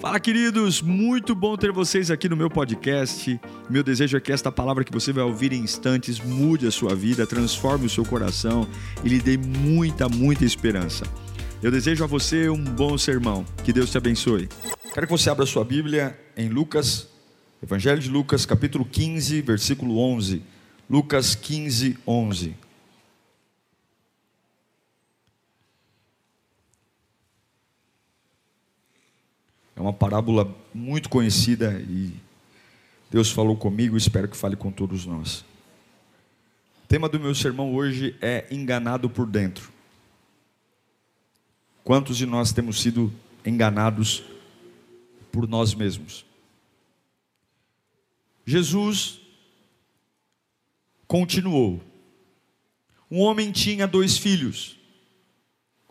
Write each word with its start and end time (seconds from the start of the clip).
Fala, 0.00 0.20
queridos! 0.20 0.80
Muito 0.80 1.34
bom 1.34 1.56
ter 1.56 1.72
vocês 1.72 2.08
aqui 2.08 2.28
no 2.28 2.36
meu 2.36 2.48
podcast. 2.48 3.40
Meu 3.68 3.82
desejo 3.82 4.16
é 4.16 4.20
que 4.20 4.30
esta 4.30 4.52
palavra 4.52 4.84
que 4.84 4.92
você 4.92 5.12
vai 5.12 5.24
ouvir 5.24 5.52
em 5.52 5.60
instantes 5.60 6.20
mude 6.20 6.68
a 6.68 6.70
sua 6.70 6.94
vida, 6.94 7.26
transforme 7.26 7.86
o 7.86 7.90
seu 7.90 8.04
coração 8.04 8.64
e 9.02 9.08
lhe 9.08 9.18
dê 9.18 9.36
muita, 9.36 10.08
muita 10.08 10.44
esperança. 10.44 11.04
Eu 11.60 11.72
desejo 11.72 12.04
a 12.04 12.06
você 12.06 12.48
um 12.48 12.62
bom 12.62 12.96
sermão. 12.96 13.44
Que 13.64 13.72
Deus 13.72 13.90
te 13.90 13.98
abençoe. 13.98 14.48
Quero 14.94 15.04
que 15.04 15.12
você 15.12 15.30
abra 15.30 15.44
sua 15.44 15.64
Bíblia 15.64 16.16
em 16.36 16.48
Lucas, 16.48 17.08
Evangelho 17.60 18.00
de 18.00 18.08
Lucas, 18.08 18.46
capítulo 18.46 18.84
15, 18.84 19.42
versículo 19.42 19.98
11. 19.98 20.44
Lucas 20.88 21.34
15, 21.34 21.98
11. 22.06 22.67
É 29.78 29.80
uma 29.80 29.92
parábola 29.92 30.52
muito 30.74 31.08
conhecida 31.08 31.80
e 31.88 32.12
Deus 33.08 33.30
falou 33.30 33.56
comigo 33.56 33.96
espero 33.96 34.26
que 34.26 34.36
fale 34.36 34.56
com 34.56 34.72
todos 34.72 35.06
nós. 35.06 35.44
O 36.82 36.88
tema 36.88 37.08
do 37.08 37.20
meu 37.20 37.32
sermão 37.32 37.72
hoje 37.72 38.16
é 38.20 38.44
enganado 38.50 39.08
por 39.08 39.24
dentro. 39.24 39.70
Quantos 41.84 42.16
de 42.16 42.26
nós 42.26 42.50
temos 42.50 42.80
sido 42.80 43.12
enganados 43.46 44.24
por 45.30 45.46
nós 45.46 45.72
mesmos? 45.74 46.26
Jesus 48.44 49.20
continuou. 51.06 51.80
Um 53.08 53.20
homem 53.20 53.52
tinha 53.52 53.86
dois 53.86 54.18
filhos. 54.18 54.76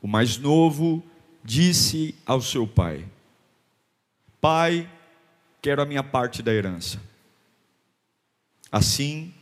O 0.02 0.10
mais 0.10 0.38
novo 0.38 1.02
disse 1.42 2.14
ao 2.26 2.42
seu 2.42 2.68
pai: 2.68 3.06
Pai, 4.50 4.90
quero 5.62 5.82
a 5.82 5.86
minha 5.86 6.02
parte 6.02 6.42
da 6.42 6.54
herança. 6.54 7.02
Assim, 8.72 9.34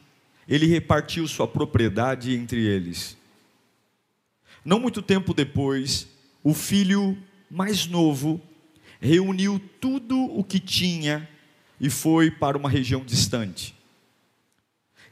ele 0.48 0.66
repartiu 0.66 1.28
sua 1.28 1.48
propriedade 1.48 2.34
entre 2.34 2.66
eles. 2.66 3.16
Não 4.66 4.80
muito 4.80 5.04
tempo 5.04 5.32
depois, 5.32 6.08
o 6.44 6.56
filho 6.56 7.16
mais 7.52 7.86
novo 7.86 8.42
reuniu 9.00 9.62
tudo 9.80 10.20
o 10.36 10.44
que 10.44 10.60
tinha 10.60 11.30
e 11.80 11.88
foi 11.88 12.32
para 12.32 12.58
uma 12.58 12.68
região 12.68 13.06
distante. 13.06 13.76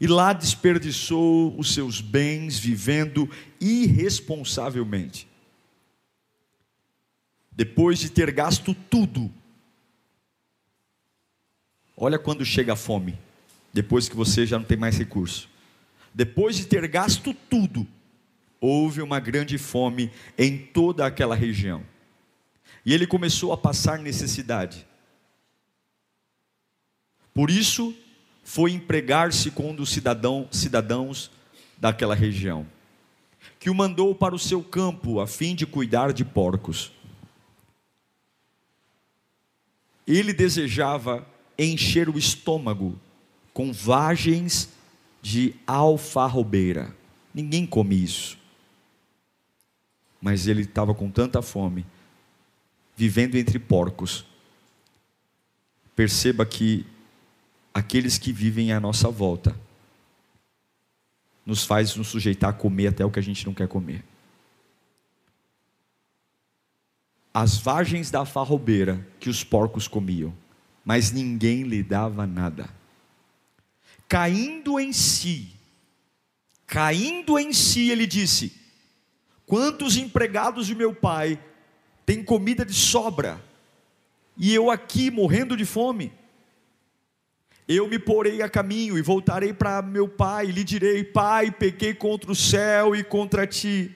E 0.01 0.07
lá 0.07 0.33
desperdiçou 0.33 1.55
os 1.55 1.71
seus 1.71 2.01
bens 2.01 2.57
vivendo 2.57 3.29
irresponsavelmente. 3.61 5.27
Depois 7.51 7.99
de 7.99 8.09
ter 8.09 8.31
gasto 8.31 8.73
tudo, 8.89 9.31
Olha 11.95 12.17
quando 12.17 12.43
chega 12.43 12.73
a 12.73 12.75
fome, 12.75 13.17
depois 13.71 14.09
que 14.09 14.15
você 14.15 14.45
já 14.45 14.57
não 14.57 14.65
tem 14.65 14.77
mais 14.77 14.97
recurso. 14.97 15.49
Depois 16.13 16.55
de 16.55 16.65
ter 16.65 16.87
gasto 16.87 17.33
tudo, 17.49 17.87
houve 18.59 19.01
uma 19.01 19.19
grande 19.19 19.57
fome 19.57 20.11
em 20.37 20.57
toda 20.57 21.05
aquela 21.05 21.35
região. 21.35 21.83
E 22.85 22.93
ele 22.93 23.07
começou 23.07 23.51
a 23.51 23.57
passar 23.57 23.99
necessidade. 23.99 24.85
Por 27.33 27.49
isso, 27.49 27.95
foi 28.43 28.71
empregar-se 28.71 29.49
com 29.49 29.71
um 29.71 29.75
dos 29.75 29.89
cidadão, 29.89 30.47
cidadãos 30.51 31.31
daquela 31.77 32.13
região, 32.13 32.67
que 33.59 33.69
o 33.69 33.75
mandou 33.75 34.13
para 34.13 34.35
o 34.35 34.39
seu 34.39 34.61
campo 34.63 35.19
a 35.19 35.27
fim 35.27 35.55
de 35.55 35.65
cuidar 35.65 36.13
de 36.13 36.23
porcos. 36.23 36.91
Ele 40.05 40.33
desejava 40.33 41.25
encher 41.57 42.09
o 42.09 42.17
estômago 42.17 42.99
com 43.53 43.71
vagens 43.71 44.69
de 45.21 45.55
alfarrobeira. 45.65 46.95
Ninguém 47.33 47.65
come 47.65 48.03
isso. 48.03 48.37
Mas 50.21 50.47
ele 50.47 50.61
estava 50.61 50.93
com 50.93 51.09
tanta 51.09 51.41
fome, 51.41 51.85
vivendo 52.95 53.35
entre 53.35 53.59
porcos. 53.59 54.25
Perceba 55.95 56.45
que 56.45 56.85
aqueles 57.73 58.17
que 58.17 58.31
vivem 58.31 58.71
à 58.71 58.79
nossa 58.79 59.09
volta 59.09 59.55
nos 61.45 61.65
faz 61.65 61.95
nos 61.95 62.07
sujeitar 62.07 62.51
a 62.51 62.53
comer 62.53 62.87
até 62.87 63.03
o 63.05 63.11
que 63.11 63.19
a 63.19 63.23
gente 63.23 63.45
não 63.45 63.53
quer 63.53 63.67
comer. 63.67 64.03
As 67.33 67.57
vagens 67.57 68.11
da 68.11 68.25
farrobeira 68.25 69.05
que 69.19 69.29
os 69.29 69.43
porcos 69.43 69.87
comiam 69.87 70.33
mas 70.83 71.11
ninguém 71.11 71.63
lhe 71.63 71.81
dava 71.81 72.27
nada. 72.27 72.69
Caindo 74.07 74.79
em 74.79 74.91
si, 74.91 75.51
caindo 76.67 77.39
em 77.39 77.53
si, 77.53 77.89
ele 77.89 78.05
disse: 78.05 78.53
Quantos 79.45 79.97
empregados 79.97 80.67
de 80.67 80.75
meu 80.75 80.93
pai 80.93 81.39
têm 82.05 82.23
comida 82.23 82.65
de 82.65 82.73
sobra, 82.73 83.43
e 84.37 84.53
eu 84.53 84.69
aqui 84.69 85.09
morrendo 85.09 85.55
de 85.55 85.65
fome? 85.65 86.11
Eu 87.65 87.87
me 87.87 87.97
porei 87.97 88.41
a 88.41 88.49
caminho 88.49 88.97
e 88.97 89.01
voltarei 89.01 89.53
para 89.53 89.81
meu 89.81 90.07
pai, 90.07 90.47
e 90.47 90.51
lhe 90.51 90.63
direi: 90.63 91.03
Pai, 91.03 91.49
pequei 91.49 91.93
contra 91.93 92.31
o 92.31 92.35
céu 92.35 92.95
e 92.95 93.03
contra 93.03 93.47
ti. 93.47 93.95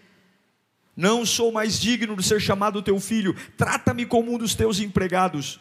Não 0.96 1.26
sou 1.26 1.52
mais 1.52 1.80
digno 1.80 2.16
de 2.16 2.24
ser 2.24 2.40
chamado 2.42 2.82
teu 2.82 3.00
filho, 3.00 3.36
trata-me 3.56 4.04
como 4.06 4.34
um 4.34 4.38
dos 4.38 4.56
teus 4.56 4.80
empregados. 4.80 5.60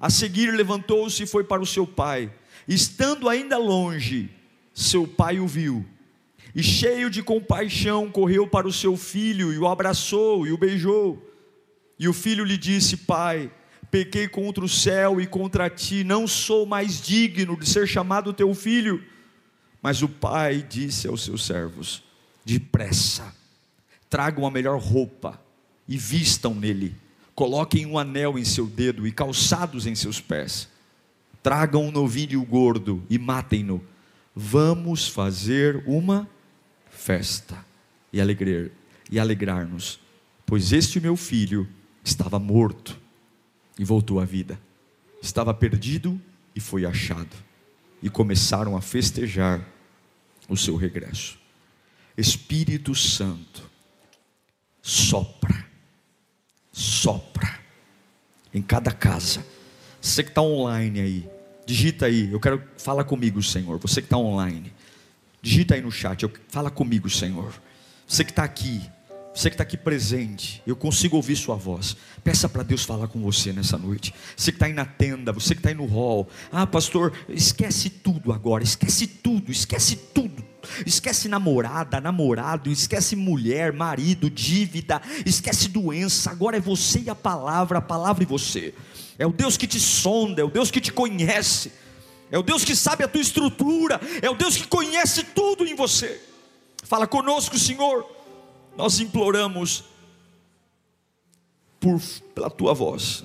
A 0.00 0.08
seguir 0.08 0.50
levantou-se 0.52 1.22
e 1.22 1.26
foi 1.26 1.44
para 1.44 1.60
o 1.60 1.66
seu 1.66 1.86
pai. 1.86 2.32
Estando 2.66 3.28
ainda 3.28 3.58
longe, 3.58 4.30
seu 4.72 5.06
pai 5.06 5.38
o 5.38 5.46
viu. 5.46 5.84
E 6.54 6.62
cheio 6.62 7.10
de 7.10 7.22
compaixão, 7.22 8.10
correu 8.10 8.46
para 8.46 8.66
o 8.66 8.72
seu 8.72 8.96
filho 8.96 9.52
e 9.52 9.58
o 9.58 9.68
abraçou 9.68 10.46
e 10.46 10.52
o 10.52 10.58
beijou. 10.58 11.30
E 11.98 12.08
o 12.08 12.14
filho 12.14 12.44
lhe 12.44 12.56
disse: 12.56 12.96
Pai, 12.96 13.52
pequei 13.90 14.26
contra 14.26 14.64
o 14.64 14.68
céu 14.68 15.20
e 15.20 15.26
contra 15.26 15.68
ti, 15.68 16.02
não 16.02 16.26
sou 16.26 16.64
mais 16.64 17.00
digno 17.00 17.56
de 17.58 17.68
ser 17.68 17.86
chamado 17.86 18.32
teu 18.32 18.54
filho. 18.54 19.04
Mas 19.82 20.02
o 20.02 20.08
pai 20.08 20.64
disse 20.66 21.06
aos 21.06 21.22
seus 21.24 21.44
servos: 21.44 22.02
Depressa, 22.44 23.34
tragam 24.08 24.46
a 24.46 24.50
melhor 24.50 24.80
roupa 24.80 25.40
e 25.86 25.96
vistam 25.98 26.54
nele 26.54 26.96
Coloquem 27.34 27.86
um 27.86 27.98
anel 27.98 28.38
em 28.38 28.44
seu 28.44 28.66
dedo 28.66 29.06
e 29.06 29.12
calçados 29.12 29.86
em 29.86 29.94
seus 29.94 30.20
pés. 30.20 30.68
Tragam 31.42 31.86
um 31.86 31.90
novilho 31.90 32.42
gordo 32.44 33.02
e 33.08 33.18
matem-no. 33.18 33.82
Vamos 34.34 35.08
fazer 35.08 35.82
uma 35.86 36.28
festa 36.90 37.64
e 38.12 38.20
alegrar 38.20 38.70
e 39.10 39.18
alegrar-nos, 39.18 39.98
pois 40.46 40.72
este 40.72 41.00
meu 41.00 41.16
filho 41.16 41.68
estava 42.04 42.38
morto 42.38 42.96
e 43.78 43.84
voltou 43.84 44.20
à 44.20 44.24
vida. 44.24 44.60
Estava 45.20 45.52
perdido 45.52 46.20
e 46.54 46.60
foi 46.60 46.86
achado. 46.86 47.36
E 48.02 48.08
começaram 48.08 48.76
a 48.76 48.80
festejar 48.80 49.66
o 50.48 50.56
seu 50.56 50.76
regresso. 50.76 51.38
Espírito 52.16 52.94
Santo, 52.94 53.68
sopra 54.80 55.69
sopra 56.80 57.60
em 58.54 58.62
cada 58.62 58.90
casa. 58.90 59.44
Você 60.00 60.22
que 60.22 60.30
está 60.30 60.40
online 60.40 61.00
aí, 61.00 61.30
digita 61.66 62.06
aí. 62.06 62.32
Eu 62.32 62.40
quero 62.40 62.62
falar 62.78 63.04
comigo, 63.04 63.42
Senhor. 63.42 63.78
Você 63.78 64.00
que 64.00 64.06
está 64.06 64.16
online, 64.16 64.72
digita 65.42 65.74
aí 65.74 65.82
no 65.82 65.92
chat. 65.92 66.22
Eu, 66.22 66.32
fala 66.48 66.70
comigo, 66.70 67.08
Senhor. 67.10 67.52
Você 68.06 68.24
que 68.24 68.32
está 68.32 68.42
aqui, 68.42 68.80
você 69.34 69.50
que 69.50 69.54
está 69.54 69.62
aqui 69.62 69.76
presente, 69.76 70.62
eu 70.66 70.74
consigo 70.74 71.16
ouvir 71.16 71.36
sua 71.36 71.54
voz. 71.54 71.96
Peça 72.24 72.48
para 72.48 72.62
Deus 72.62 72.82
falar 72.82 73.08
com 73.08 73.20
você 73.20 73.52
nessa 73.52 73.76
noite. 73.76 74.14
Você 74.34 74.50
que 74.50 74.56
está 74.56 74.66
aí 74.66 74.72
na 74.72 74.86
tenda, 74.86 75.32
você 75.32 75.54
que 75.54 75.60
está 75.60 75.68
aí 75.68 75.74
no 75.74 75.84
hall. 75.84 76.28
Ah, 76.50 76.66
pastor, 76.66 77.12
esquece 77.28 77.90
tudo 77.90 78.32
agora, 78.32 78.64
esquece 78.64 79.06
tudo, 79.06 79.52
esquece 79.52 79.96
tudo. 79.96 80.29
Esquece 80.86 81.28
namorada, 81.28 82.00
namorado, 82.00 82.70
esquece 82.70 83.16
mulher, 83.16 83.72
marido, 83.72 84.30
dívida, 84.30 85.00
esquece 85.24 85.68
doença. 85.68 86.30
Agora 86.30 86.56
é 86.56 86.60
você 86.60 87.00
e 87.00 87.10
a 87.10 87.14
palavra, 87.14 87.78
a 87.78 87.82
palavra 87.82 88.22
e 88.22 88.26
você. 88.26 88.74
É 89.18 89.26
o 89.26 89.32
Deus 89.32 89.56
que 89.56 89.66
te 89.66 89.78
sonda, 89.78 90.40
é 90.40 90.44
o 90.44 90.50
Deus 90.50 90.70
que 90.70 90.80
te 90.80 90.92
conhece. 90.92 91.72
É 92.30 92.38
o 92.38 92.42
Deus 92.42 92.64
que 92.64 92.76
sabe 92.76 93.02
a 93.02 93.08
tua 93.08 93.20
estrutura, 93.20 94.00
é 94.22 94.30
o 94.30 94.36
Deus 94.36 94.56
que 94.56 94.66
conhece 94.66 95.24
tudo 95.24 95.66
em 95.66 95.74
você. 95.74 96.20
Fala 96.84 97.06
conosco, 97.06 97.58
Senhor. 97.58 98.08
Nós 98.76 99.00
imploramos 99.00 99.84
por, 101.80 102.00
pela 102.34 102.48
tua 102.48 102.72
voz. 102.72 103.24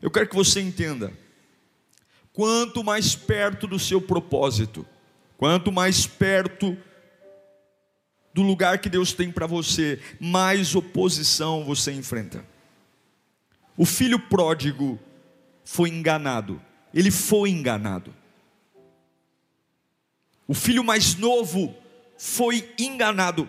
Eu 0.00 0.10
quero 0.10 0.28
que 0.28 0.34
você 0.34 0.60
entenda 0.60 1.12
quanto 2.32 2.84
mais 2.84 3.14
perto 3.14 3.66
do 3.66 3.78
seu 3.78 4.00
propósito, 4.00 4.86
quanto 5.36 5.72
mais 5.72 6.06
perto 6.06 6.76
do 8.32 8.42
lugar 8.42 8.78
que 8.78 8.88
Deus 8.88 9.12
tem 9.12 9.30
para 9.30 9.46
você, 9.46 10.00
mais 10.20 10.74
oposição 10.74 11.64
você 11.64 11.92
enfrenta. 11.92 12.44
O 13.76 13.84
filho 13.84 14.18
pródigo 14.18 14.98
foi 15.64 15.88
enganado, 15.88 16.60
ele 16.94 17.10
foi 17.10 17.50
enganado. 17.50 18.14
O 20.46 20.54
filho 20.54 20.82
mais 20.82 21.14
novo 21.14 21.74
foi 22.18 22.74
enganado. 22.78 23.48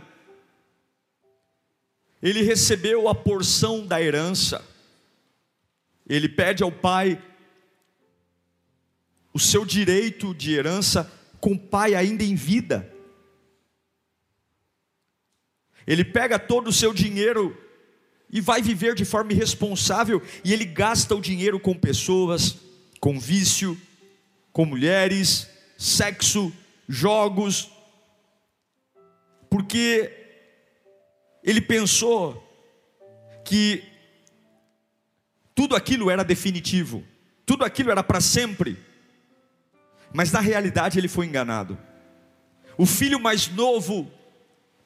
Ele 2.22 2.44
recebeu 2.44 3.10
a 3.10 3.16
porção 3.16 3.86
da 3.86 4.00
herança. 4.00 4.64
Ele 6.08 6.30
pede 6.30 6.62
ao 6.62 6.72
pai 6.72 7.20
o 9.34 9.40
seu 9.40 9.66
direito 9.66 10.34
de 10.34 10.54
herança 10.54 11.12
com 11.40 11.54
o 11.54 11.60
pai 11.60 11.96
ainda 11.96 12.24
em 12.24 12.36
vida. 12.36 12.92
Ele 15.88 16.06
pega 16.06 16.38
todo 16.38 16.68
o 16.68 16.74
seu 16.74 16.94
dinheiro 16.94 17.58
e 18.32 18.40
vai 18.40 18.62
viver 18.62 18.96
de 18.96 19.04
forma 19.04 19.34
irresponsável 19.34 20.22
e 20.44 20.54
ele 20.54 20.66
gasta 20.66 21.16
o 21.16 21.22
dinheiro 21.22 21.60
com 21.60 21.74
pessoas, 21.74 22.58
com 23.00 23.20
vício, 23.20 23.80
com 24.54 24.66
mulheres, 24.66 25.50
sexo, 25.78 26.54
jogos, 26.88 27.70
porque 29.50 30.12
ele 31.44 31.60
pensou 31.60 32.48
que 33.44 33.84
tudo 35.54 35.76
aquilo 35.76 36.10
era 36.10 36.24
definitivo, 36.24 37.04
tudo 37.46 37.66
aquilo 37.66 37.92
era 37.92 38.04
para 38.04 38.22
sempre, 38.22 38.78
mas 40.14 40.32
na 40.32 40.40
realidade 40.40 41.00
ele 41.00 41.08
foi 41.08 41.26
enganado. 41.26 41.78
O 42.78 42.86
filho 42.86 43.20
mais 43.20 43.48
novo 43.48 44.12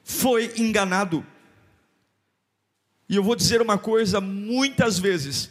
foi 0.04 0.52
enganado. 0.56 1.26
E 3.08 3.16
eu 3.16 3.22
vou 3.22 3.36
dizer 3.36 3.60
uma 3.60 3.78
coisa: 3.78 4.20
muitas 4.20 4.98
vezes, 4.98 5.50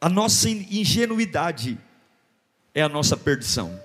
a 0.00 0.08
nossa 0.08 0.48
ingenuidade 0.48 1.78
é 2.74 2.82
a 2.82 2.88
nossa 2.88 3.16
perdição, 3.16 3.80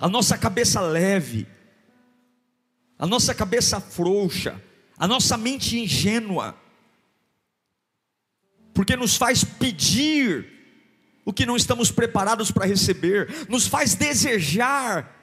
a 0.00 0.08
nossa 0.08 0.36
cabeça 0.36 0.80
leve, 0.80 1.46
a 2.98 3.06
nossa 3.06 3.34
cabeça 3.34 3.80
frouxa, 3.80 4.60
a 4.98 5.06
nossa 5.06 5.36
mente 5.36 5.78
ingênua, 5.78 6.56
porque 8.74 8.96
nos 8.96 9.16
faz 9.16 9.42
pedir 9.42 10.59
o 11.30 11.32
que 11.32 11.46
não 11.46 11.56
estamos 11.56 11.92
preparados 11.92 12.50
para 12.50 12.66
receber, 12.66 13.46
nos 13.48 13.66
faz 13.66 13.94
desejar 13.94 15.16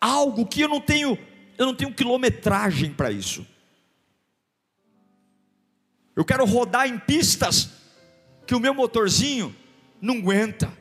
algo 0.00 0.46
que 0.46 0.60
eu 0.60 0.68
não 0.68 0.80
tenho, 0.80 1.18
eu 1.58 1.66
não 1.66 1.74
tenho 1.74 1.92
quilometragem 1.92 2.94
para 2.94 3.10
isso. 3.10 3.44
Eu 6.14 6.24
quero 6.24 6.44
rodar 6.44 6.86
em 6.86 6.96
pistas 6.96 7.70
que 8.46 8.54
o 8.54 8.60
meu 8.60 8.72
motorzinho 8.72 9.54
não 10.00 10.18
aguenta. 10.18 10.72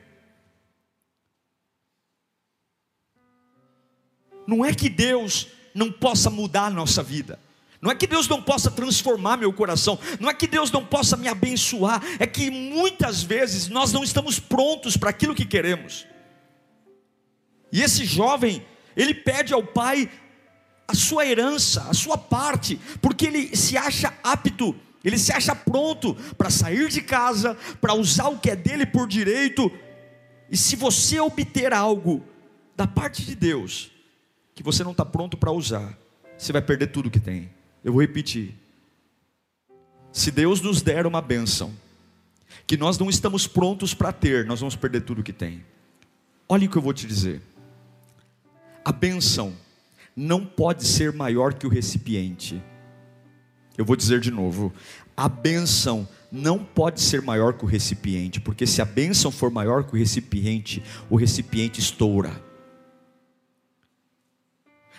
Não 4.46 4.64
é 4.64 4.76
que 4.76 4.90
Deus 4.90 5.48
não 5.74 5.92
possa 5.92 6.30
mudar 6.30 6.66
a 6.66 6.70
nossa 6.70 7.02
vida. 7.02 7.40
Não 7.82 7.90
é 7.90 7.96
que 7.96 8.06
Deus 8.06 8.28
não 8.28 8.42
possa 8.42 8.70
transformar 8.70 9.38
meu 9.38 9.52
coração, 9.52 9.98
não 10.20 10.30
é 10.30 10.34
que 10.34 10.46
Deus 10.46 10.72
não 10.72 10.86
possa 10.86 11.18
me 11.18 11.28
abençoar, 11.28 12.02
é 12.20 12.28
que 12.28 12.52
muitas 12.52 13.24
vezes 13.24 13.68
nós 13.70 13.92
não 13.92 14.04
estamos 14.04 14.40
prontos 14.40 14.96
para 14.96 15.10
aquilo 15.10 15.34
que 15.34 15.46
queremos. 15.46 16.06
E 17.72 17.82
esse 17.82 18.06
jovem, 18.06 18.64
ele 18.96 19.16
pede 19.16 19.52
ao 19.52 19.64
pai 19.64 20.10
a 20.88 20.94
sua 20.94 21.26
herança, 21.26 21.88
a 21.90 21.94
sua 21.94 22.18
parte, 22.18 22.80
porque 23.02 23.26
ele 23.26 23.56
se 23.56 23.76
acha 23.76 24.14
apto, 24.24 24.76
ele 25.04 25.18
se 25.18 25.32
acha 25.32 25.56
pronto 25.56 26.14
para 26.38 26.52
sair 26.52 26.88
de 26.88 27.02
casa, 27.02 27.58
para 27.80 27.96
usar 27.96 28.28
o 28.28 28.38
que 28.38 28.52
é 28.52 28.56
dele 28.56 28.86
por 28.86 29.08
direito. 29.08 29.72
E 30.52 30.58
se 30.58 30.76
você 30.76 31.20
obter 31.20 31.74
algo 31.74 32.24
da 32.76 32.86
parte 32.86 33.26
de 33.26 33.34
Deus, 33.34 33.90
que 34.54 34.62
você 34.62 34.84
não 34.84 34.92
está 34.92 35.06
pronto 35.06 35.36
para 35.36 35.52
usar, 35.52 35.98
você 36.38 36.54
vai 36.54 36.62
perder 36.62 36.88
tudo 36.88 37.10
que 37.10 37.20
tem. 37.20 37.50
Eu 37.84 37.94
vou 37.94 38.02
repetir. 38.02 38.54
Se 40.12 40.30
Deus 40.30 40.62
nos 40.62 40.82
der 40.82 41.06
uma 41.06 41.22
bênção, 41.22 41.74
que 42.68 42.78
nós 42.78 42.98
não 42.98 43.10
estamos 43.10 43.48
prontos 43.48 43.94
para 43.94 44.12
ter, 44.12 44.46
nós 44.46 44.60
vamos 44.60 44.76
perder 44.76 45.02
tudo 45.02 45.24
que 45.24 45.34
tem. 45.34 45.64
Olha 46.48 46.68
o 46.68 46.70
que 46.70 46.78
eu 46.78 46.82
vou 46.82 46.94
te 46.94 47.08
dizer. 47.08 47.42
A 48.84 48.92
bênção 48.92 49.54
não 50.16 50.46
pode 50.46 50.86
ser 50.86 51.14
maior 51.14 51.54
que 51.54 51.66
o 51.66 51.70
recipiente. 51.70 52.62
Eu 53.78 53.86
vou 53.86 53.96
dizer 53.96 54.20
de 54.20 54.32
novo: 54.32 54.74
a 55.16 55.30
bênção 55.30 56.08
não 56.32 56.60
pode 56.60 57.02
ser 57.02 57.22
maior 57.22 57.54
que 57.54 57.64
o 57.64 57.68
recipiente, 57.68 58.40
porque 58.40 58.68
se 58.68 58.82
a 58.82 58.86
bênção 58.86 59.32
for 59.32 59.50
maior 59.50 59.84
que 59.84 59.94
o 59.94 59.98
recipiente, 59.98 60.84
o 61.10 61.16
recipiente 61.16 61.80
estoura. 61.80 62.51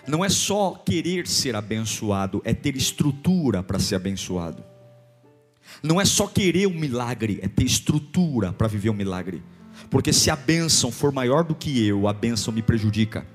Não 0.07 0.25
é 0.25 0.29
só 0.29 0.75
querer 0.75 1.27
ser 1.27 1.55
abençoado, 1.55 2.43
é 2.45 2.53
ter 2.53 2.77
estrutura 2.77 3.63
para 3.63 3.79
ser 3.79 3.95
abençoado. 3.95 4.65
Não 5.83 6.01
é 6.01 6.05
só 6.05 6.27
querer 6.27 6.67
um 6.67 6.79
milagre, 6.79 7.39
é 7.43 7.49
ter 7.49 7.65
estrutura 7.65 8.53
para 8.53 8.67
viver 8.67 8.91
um 8.91 8.95
milagre. 8.95 9.43
Porque 9.91 10.13
se 10.13 10.31
a 10.31 10.37
bênção 10.37 10.91
for 10.91 11.13
maior 11.13 11.45
do 11.45 11.55
que 11.55 11.87
eu, 11.87 12.09
a 12.09 12.13
bênção 12.13 12.53
me 12.53 12.63
prejudica. 12.63 13.27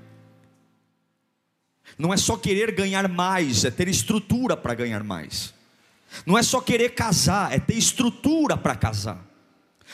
Não 1.98 2.12
é 2.12 2.16
só 2.16 2.36
querer 2.36 2.72
ganhar 2.72 3.08
mais, 3.08 3.64
é 3.64 3.70
ter 3.70 3.88
estrutura 3.88 4.56
para 4.56 4.74
ganhar 4.74 5.02
mais. 5.02 5.54
Não 6.24 6.38
é 6.38 6.42
só 6.42 6.60
querer 6.60 6.90
casar, 6.90 7.52
é 7.52 7.58
ter 7.58 7.74
estrutura 7.74 8.56
para 8.56 8.76
casar. 8.76 9.24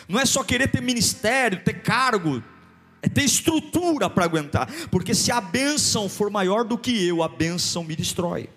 Não 0.08 0.18
é 0.18 0.26
só 0.26 0.42
querer 0.42 0.70
ter 0.70 0.82
ministério, 0.82 1.62
ter 1.64 1.82
cargo, 1.82 2.42
é 3.04 3.08
ter 3.08 3.22
estrutura 3.22 4.08
para 4.08 4.24
aguentar, 4.24 4.66
porque 4.90 5.14
se 5.14 5.30
a 5.30 5.38
bênção 5.38 6.08
for 6.08 6.30
maior 6.30 6.64
do 6.64 6.78
que 6.78 7.06
eu, 7.06 7.22
a 7.22 7.28
bênção 7.28 7.84
me 7.84 7.94
destrói. 7.94 8.48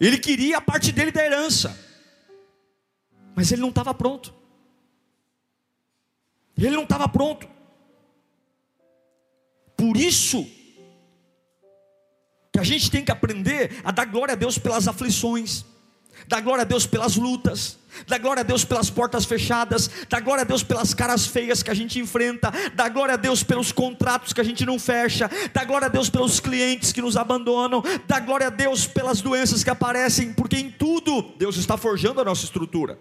Ele 0.00 0.18
queria 0.18 0.58
a 0.58 0.60
parte 0.60 0.90
dele 0.90 1.12
da 1.12 1.24
herança, 1.24 1.78
mas 3.36 3.52
ele 3.52 3.62
não 3.62 3.68
estava 3.68 3.94
pronto. 3.94 4.34
Ele 6.58 6.74
não 6.74 6.82
estava 6.82 7.08
pronto. 7.08 7.48
Por 9.76 9.96
isso, 9.96 10.44
que 12.52 12.58
a 12.58 12.64
gente 12.64 12.90
tem 12.90 13.04
que 13.04 13.12
aprender 13.12 13.80
a 13.84 13.92
dar 13.92 14.06
glória 14.06 14.32
a 14.32 14.36
Deus 14.36 14.58
pelas 14.58 14.88
aflições 14.88 15.64
Dá 16.28 16.40
glória 16.40 16.62
a 16.62 16.64
Deus 16.64 16.86
pelas 16.86 17.16
lutas, 17.16 17.78
dá 18.06 18.18
glória 18.18 18.40
a 18.40 18.44
Deus 18.44 18.64
pelas 18.64 18.90
portas 18.90 19.24
fechadas, 19.24 19.88
dá 20.08 20.18
glória 20.18 20.42
a 20.42 20.44
Deus 20.44 20.62
pelas 20.62 20.92
caras 20.92 21.26
feias 21.26 21.62
que 21.62 21.70
a 21.70 21.74
gente 21.74 21.98
enfrenta, 22.00 22.52
dá 22.74 22.88
glória 22.88 23.14
a 23.14 23.16
Deus 23.16 23.42
pelos 23.42 23.70
contratos 23.70 24.32
que 24.32 24.40
a 24.40 24.44
gente 24.44 24.66
não 24.66 24.78
fecha, 24.78 25.30
dá 25.52 25.64
glória 25.64 25.86
a 25.86 25.88
Deus 25.88 26.10
pelos 26.10 26.40
clientes 26.40 26.92
que 26.92 27.00
nos 27.00 27.16
abandonam, 27.16 27.82
dá 28.08 28.18
glória 28.18 28.48
a 28.48 28.50
Deus 28.50 28.86
pelas 28.86 29.20
doenças 29.20 29.62
que 29.62 29.70
aparecem, 29.70 30.32
porque 30.32 30.56
em 30.56 30.70
tudo 30.70 31.22
Deus 31.38 31.56
está 31.56 31.76
forjando 31.76 32.20
a 32.20 32.24
nossa 32.24 32.44
estrutura. 32.44 32.98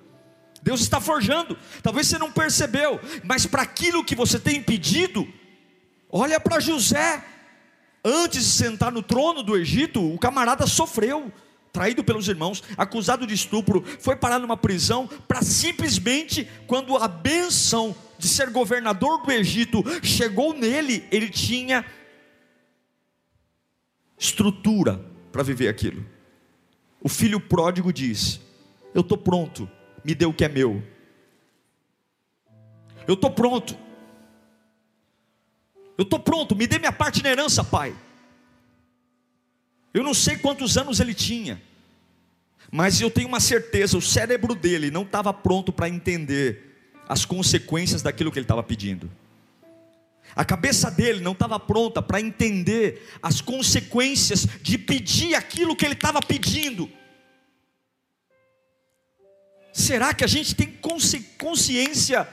Deus 0.61 0.81
está 0.81 0.99
forjando. 0.99 1.55
Talvez 1.83 2.07
você 2.07 2.17
não 2.17 2.31
percebeu, 2.31 2.99
mas 3.23 3.45
para 3.45 3.61
aquilo 3.61 4.03
que 4.03 4.15
você 4.15 4.39
tem 4.39 4.63
pedido, 4.63 5.27
olha 6.09 6.39
para 6.39 6.59
José. 6.59 7.23
Antes 8.03 8.43
de 8.43 8.51
sentar 8.51 8.91
no 8.91 9.01
trono 9.01 9.41
do 9.41 9.57
Egito, 9.57 10.13
o 10.13 10.19
camarada 10.19 10.67
sofreu 10.67 11.31
traído 11.75 12.05
pelos 12.05 12.29
irmãos, 12.29 12.63
acusado 12.77 13.27
de 13.27 13.33
estupro, 13.33 13.83
foi 13.99 14.15
parar 14.15 14.39
numa 14.39 14.55
prisão 14.55 15.09
para 15.27 15.41
simplesmente, 15.41 16.47
quando 16.67 16.95
a 16.95 17.05
benção 17.05 17.93
de 18.17 18.29
ser 18.29 18.49
governador 18.49 19.21
do 19.21 19.29
Egito 19.29 19.83
chegou 20.01 20.53
nele, 20.53 21.05
ele 21.11 21.29
tinha 21.29 21.85
estrutura 24.17 25.03
para 25.33 25.43
viver 25.43 25.67
aquilo. 25.67 26.05
O 27.01 27.09
filho 27.09 27.41
pródigo 27.41 27.91
diz: 27.91 28.39
Eu 28.93 29.01
estou 29.01 29.17
pronto, 29.17 29.69
me 30.01 30.15
dê 30.15 30.25
o 30.25 30.33
que 30.33 30.45
é 30.45 30.47
meu. 30.47 30.81
Eu 33.05 33.15
estou 33.15 33.31
pronto. 33.31 33.77
Eu 35.97 36.03
estou 36.03 36.21
pronto, 36.21 36.55
me 36.55 36.67
dê 36.67 36.79
minha 36.79 36.93
parte 36.93 37.21
na 37.21 37.31
herança, 37.31 37.65
pai. 37.65 37.93
Eu 39.95 40.03
não 40.03 40.13
sei 40.13 40.35
quantos 40.35 40.77
anos 40.77 40.99
ele 40.99 41.13
tinha, 41.13 41.61
mas 42.69 42.99
eu 42.99 43.09
tenho 43.09 43.29
uma 43.29 43.39
certeza: 43.39 43.97
o 43.97 44.01
cérebro 44.01 44.53
dele 44.53 44.91
não 44.91 45.03
estava 45.03 45.33
pronto 45.33 45.71
para 45.71 45.87
entender 45.87 46.91
as 47.07 47.23
consequências 47.23 48.01
daquilo 48.01 48.29
que 48.29 48.37
ele 48.37 48.43
estava 48.43 48.61
pedindo. 48.61 49.09
A 50.35 50.43
cabeça 50.43 50.91
dele 50.91 51.21
não 51.21 51.31
estava 51.31 51.57
pronta 51.57 52.01
para 52.01 52.19
entender 52.19 53.07
as 53.23 53.39
consequências 53.39 54.45
de 54.61 54.77
pedir 54.77 55.33
aquilo 55.33 55.77
que 55.77 55.85
ele 55.85 55.93
estava 55.93 56.21
pedindo. 56.21 56.91
Será 59.71 60.13
que 60.13 60.25
a 60.25 60.27
gente 60.27 60.55
tem 60.55 60.77
consciência 61.37 62.27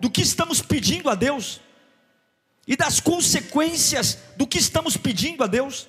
do 0.00 0.10
que 0.10 0.22
estamos 0.22 0.60
pedindo 0.60 1.08
a 1.08 1.14
Deus? 1.14 1.60
E 2.66 2.76
das 2.76 2.98
consequências 2.98 4.18
do 4.36 4.44
que 4.44 4.58
estamos 4.58 4.96
pedindo 4.96 5.44
a 5.44 5.46
Deus? 5.46 5.86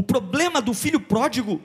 O 0.00 0.02
problema 0.02 0.62
do 0.62 0.72
filho 0.72 0.98
pródigo 0.98 1.60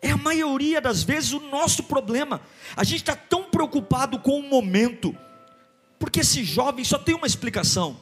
é 0.00 0.10
a 0.10 0.16
maioria 0.16 0.80
das 0.80 1.02
vezes 1.02 1.34
o 1.34 1.40
nosso 1.40 1.82
problema. 1.82 2.40
A 2.74 2.82
gente 2.82 3.00
está 3.02 3.14
tão 3.14 3.44
preocupado 3.44 4.18
com 4.18 4.40
o 4.40 4.42
momento, 4.42 5.14
porque 5.98 6.20
esse 6.20 6.42
jovem 6.42 6.82
só 6.82 6.96
tem 6.96 7.14
uma 7.14 7.26
explicação: 7.26 8.00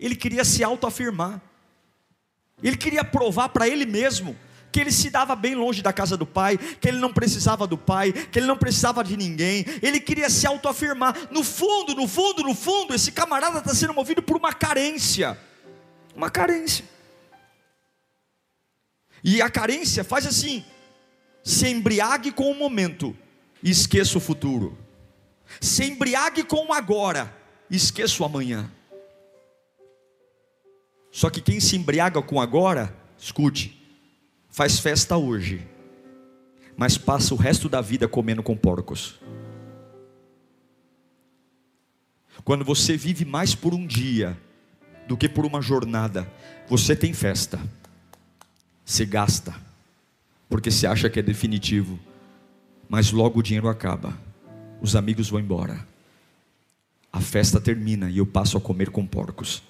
ele 0.00 0.16
queria 0.16 0.44
se 0.44 0.64
autoafirmar, 0.64 1.40
ele 2.60 2.76
queria 2.76 3.04
provar 3.04 3.50
para 3.50 3.68
ele 3.68 3.86
mesmo 3.86 4.36
que 4.72 4.80
ele 4.80 4.90
se 4.90 5.10
dava 5.10 5.36
bem 5.36 5.54
longe 5.54 5.80
da 5.80 5.92
casa 5.92 6.16
do 6.16 6.26
pai, 6.26 6.58
que 6.58 6.88
ele 6.88 6.98
não 6.98 7.12
precisava 7.12 7.68
do 7.68 7.78
pai, 7.78 8.10
que 8.12 8.36
ele 8.36 8.46
não 8.46 8.58
precisava 8.58 9.04
de 9.04 9.16
ninguém, 9.16 9.64
ele 9.80 10.00
queria 10.00 10.28
se 10.28 10.44
autoafirmar. 10.44 11.16
No 11.30 11.44
fundo, 11.44 11.94
no 11.94 12.08
fundo, 12.08 12.42
no 12.42 12.54
fundo, 12.54 12.96
esse 12.96 13.12
camarada 13.12 13.60
está 13.60 13.72
sendo 13.72 13.94
movido 13.94 14.20
por 14.20 14.36
uma 14.36 14.52
carência. 14.52 15.38
Uma 16.16 16.28
carência. 16.28 16.90
E 19.22 19.40
a 19.40 19.50
carência 19.50 20.02
faz 20.02 20.26
assim: 20.26 20.64
se 21.42 21.68
embriague 21.68 22.32
com 22.32 22.50
o 22.50 22.54
momento 22.54 23.16
e 23.62 23.70
esqueça 23.70 24.18
o 24.18 24.20
futuro. 24.20 24.76
Se 25.60 25.84
embriague 25.84 26.44
com 26.44 26.66
o 26.66 26.72
agora 26.72 27.34
e 27.70 27.76
esqueça 27.76 28.22
o 28.22 28.26
amanhã. 28.26 28.70
Só 31.10 31.28
que 31.28 31.40
quem 31.40 31.60
se 31.60 31.76
embriaga 31.76 32.22
com 32.22 32.40
agora, 32.40 32.96
escute, 33.18 33.78
faz 34.48 34.78
festa 34.78 35.16
hoje, 35.16 35.66
mas 36.76 36.96
passa 36.96 37.34
o 37.34 37.36
resto 37.36 37.68
da 37.68 37.82
vida 37.82 38.08
comendo 38.08 38.42
com 38.42 38.56
porcos. 38.56 39.20
Quando 42.44 42.64
você 42.64 42.96
vive 42.96 43.24
mais 43.24 43.54
por 43.54 43.74
um 43.74 43.86
dia 43.86 44.38
do 45.06 45.16
que 45.16 45.28
por 45.28 45.44
uma 45.44 45.60
jornada, 45.60 46.30
você 46.66 46.96
tem 46.96 47.12
festa, 47.12 47.60
você 48.92 49.06
gasta, 49.06 49.54
porque 50.50 50.70
você 50.70 50.86
acha 50.86 51.08
que 51.08 51.18
é 51.18 51.22
definitivo, 51.22 51.98
mas 52.88 53.10
logo 53.10 53.40
o 53.40 53.42
dinheiro 53.42 53.68
acaba, 53.68 54.16
os 54.82 54.94
amigos 54.94 55.30
vão 55.30 55.40
embora, 55.40 55.86
a 57.10 57.20
festa 57.20 57.58
termina 57.58 58.10
e 58.10 58.18
eu 58.18 58.26
passo 58.26 58.58
a 58.58 58.60
comer 58.60 58.90
com 58.90 59.06
porcos. 59.06 59.62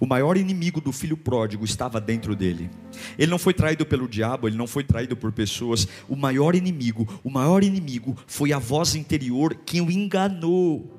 O 0.00 0.06
maior 0.06 0.36
inimigo 0.36 0.80
do 0.80 0.92
filho 0.92 1.16
pródigo 1.16 1.64
estava 1.64 2.00
dentro 2.00 2.34
dele. 2.34 2.68
Ele 3.16 3.30
não 3.30 3.38
foi 3.38 3.54
traído 3.54 3.86
pelo 3.86 4.08
diabo, 4.08 4.48
ele 4.48 4.56
não 4.56 4.66
foi 4.66 4.84
traído 4.84 5.16
por 5.16 5.32
pessoas. 5.32 5.88
O 6.08 6.16
maior 6.16 6.54
inimigo, 6.54 7.20
o 7.24 7.30
maior 7.30 7.62
inimigo 7.62 8.16
foi 8.26 8.52
a 8.52 8.58
voz 8.58 8.94
interior 8.94 9.54
que 9.54 9.80
o 9.80 9.90
enganou. 9.90 10.94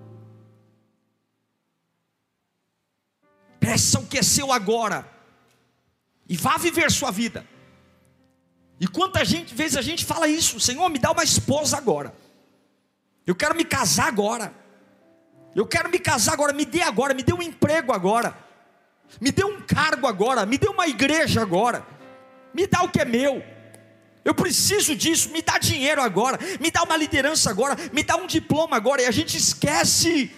Peça 3.60 4.00
o 4.00 4.08
que 4.08 4.18
é 4.18 4.24
seu 4.24 4.52
agora 4.52 5.19
e 6.30 6.38
vá 6.38 6.58
viver 6.58 6.90
sua 6.92 7.12
vida. 7.12 7.46
E 8.80 8.88
quanta 8.88 9.26
gente, 9.26 9.54
vezes 9.54 9.76
a 9.76 9.82
gente 9.82 10.06
fala 10.06 10.28
isso, 10.28 10.60
Senhor, 10.60 10.88
me 10.88 11.00
dá 11.00 11.12
uma 11.12 11.24
esposa 11.24 11.76
agora. 11.76 12.16
Eu 13.28 13.36
quero 13.36 13.56
me 13.56 13.66
casar 13.66 14.08
agora. 14.08 14.54
Eu 15.54 15.66
quero 15.66 15.90
me 15.90 16.00
casar 16.00 16.34
agora, 16.34 16.54
me 16.54 16.64
dê 16.64 16.82
agora, 16.82 17.14
me 17.14 17.24
dê 17.24 17.34
um 17.34 17.42
emprego 17.42 17.92
agora 17.92 18.48
me 19.20 19.32
dê 19.32 19.44
um 19.44 19.62
cargo 19.62 20.06
agora, 20.06 20.46
me 20.46 20.58
dê 20.58 20.68
uma 20.68 20.88
igreja 20.88 21.42
agora, 21.42 21.86
me 22.54 22.68
dá 22.68 22.84
o 22.84 22.90
que 22.90 23.00
é 23.00 23.06
meu. 23.06 23.42
Eu 24.24 24.36
preciso 24.36 24.96
disso, 24.96 25.30
me 25.30 25.42
dá 25.42 25.58
dinheiro 25.58 26.02
agora, 26.02 26.38
me 26.60 26.70
dá 26.70 26.84
uma 26.84 26.98
liderança 26.98 27.50
agora, 27.50 27.76
me 27.94 28.04
dá 28.04 28.18
um 28.18 28.28
diploma 28.28 28.76
agora, 28.76 29.02
e 29.02 29.06
a 29.06 29.12
gente 29.12 29.38
esquece 29.38 30.32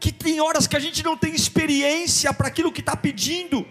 que 0.00 0.10
tem 0.10 0.40
horas 0.40 0.66
que 0.66 0.76
a 0.76 0.80
gente 0.80 1.04
não 1.04 1.16
tem 1.16 1.34
experiência 1.34 2.32
para 2.32 2.48
aquilo 2.48 2.72
que 2.72 2.80
está 2.80 2.96
pedindo. 2.96 3.66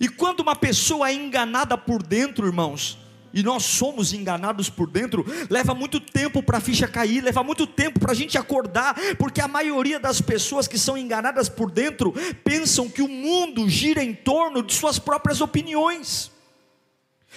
E 0.00 0.08
quando 0.08 0.40
uma 0.40 0.56
pessoa 0.56 1.10
é 1.10 1.14
enganada 1.14 1.76
por 1.76 2.02
dentro, 2.02 2.46
irmãos, 2.46 2.98
e 3.32 3.42
nós 3.42 3.64
somos 3.64 4.12
enganados 4.12 4.68
por 4.68 4.88
dentro, 4.88 5.24
leva 5.48 5.74
muito 5.74 6.00
tempo 6.00 6.42
para 6.42 6.58
a 6.58 6.60
ficha 6.60 6.88
cair, 6.88 7.22
leva 7.22 7.44
muito 7.44 7.66
tempo 7.66 8.00
para 8.00 8.12
a 8.12 8.14
gente 8.14 8.36
acordar, 8.38 8.96
porque 9.18 9.40
a 9.40 9.46
maioria 9.46 10.00
das 10.00 10.20
pessoas 10.20 10.66
que 10.66 10.78
são 10.78 10.96
enganadas 10.96 11.48
por 11.48 11.70
dentro 11.70 12.12
pensam 12.42 12.88
que 12.88 13.02
o 13.02 13.08
mundo 13.08 13.68
gira 13.68 14.02
em 14.02 14.14
torno 14.14 14.62
de 14.62 14.72
suas 14.72 14.98
próprias 14.98 15.40
opiniões, 15.40 16.30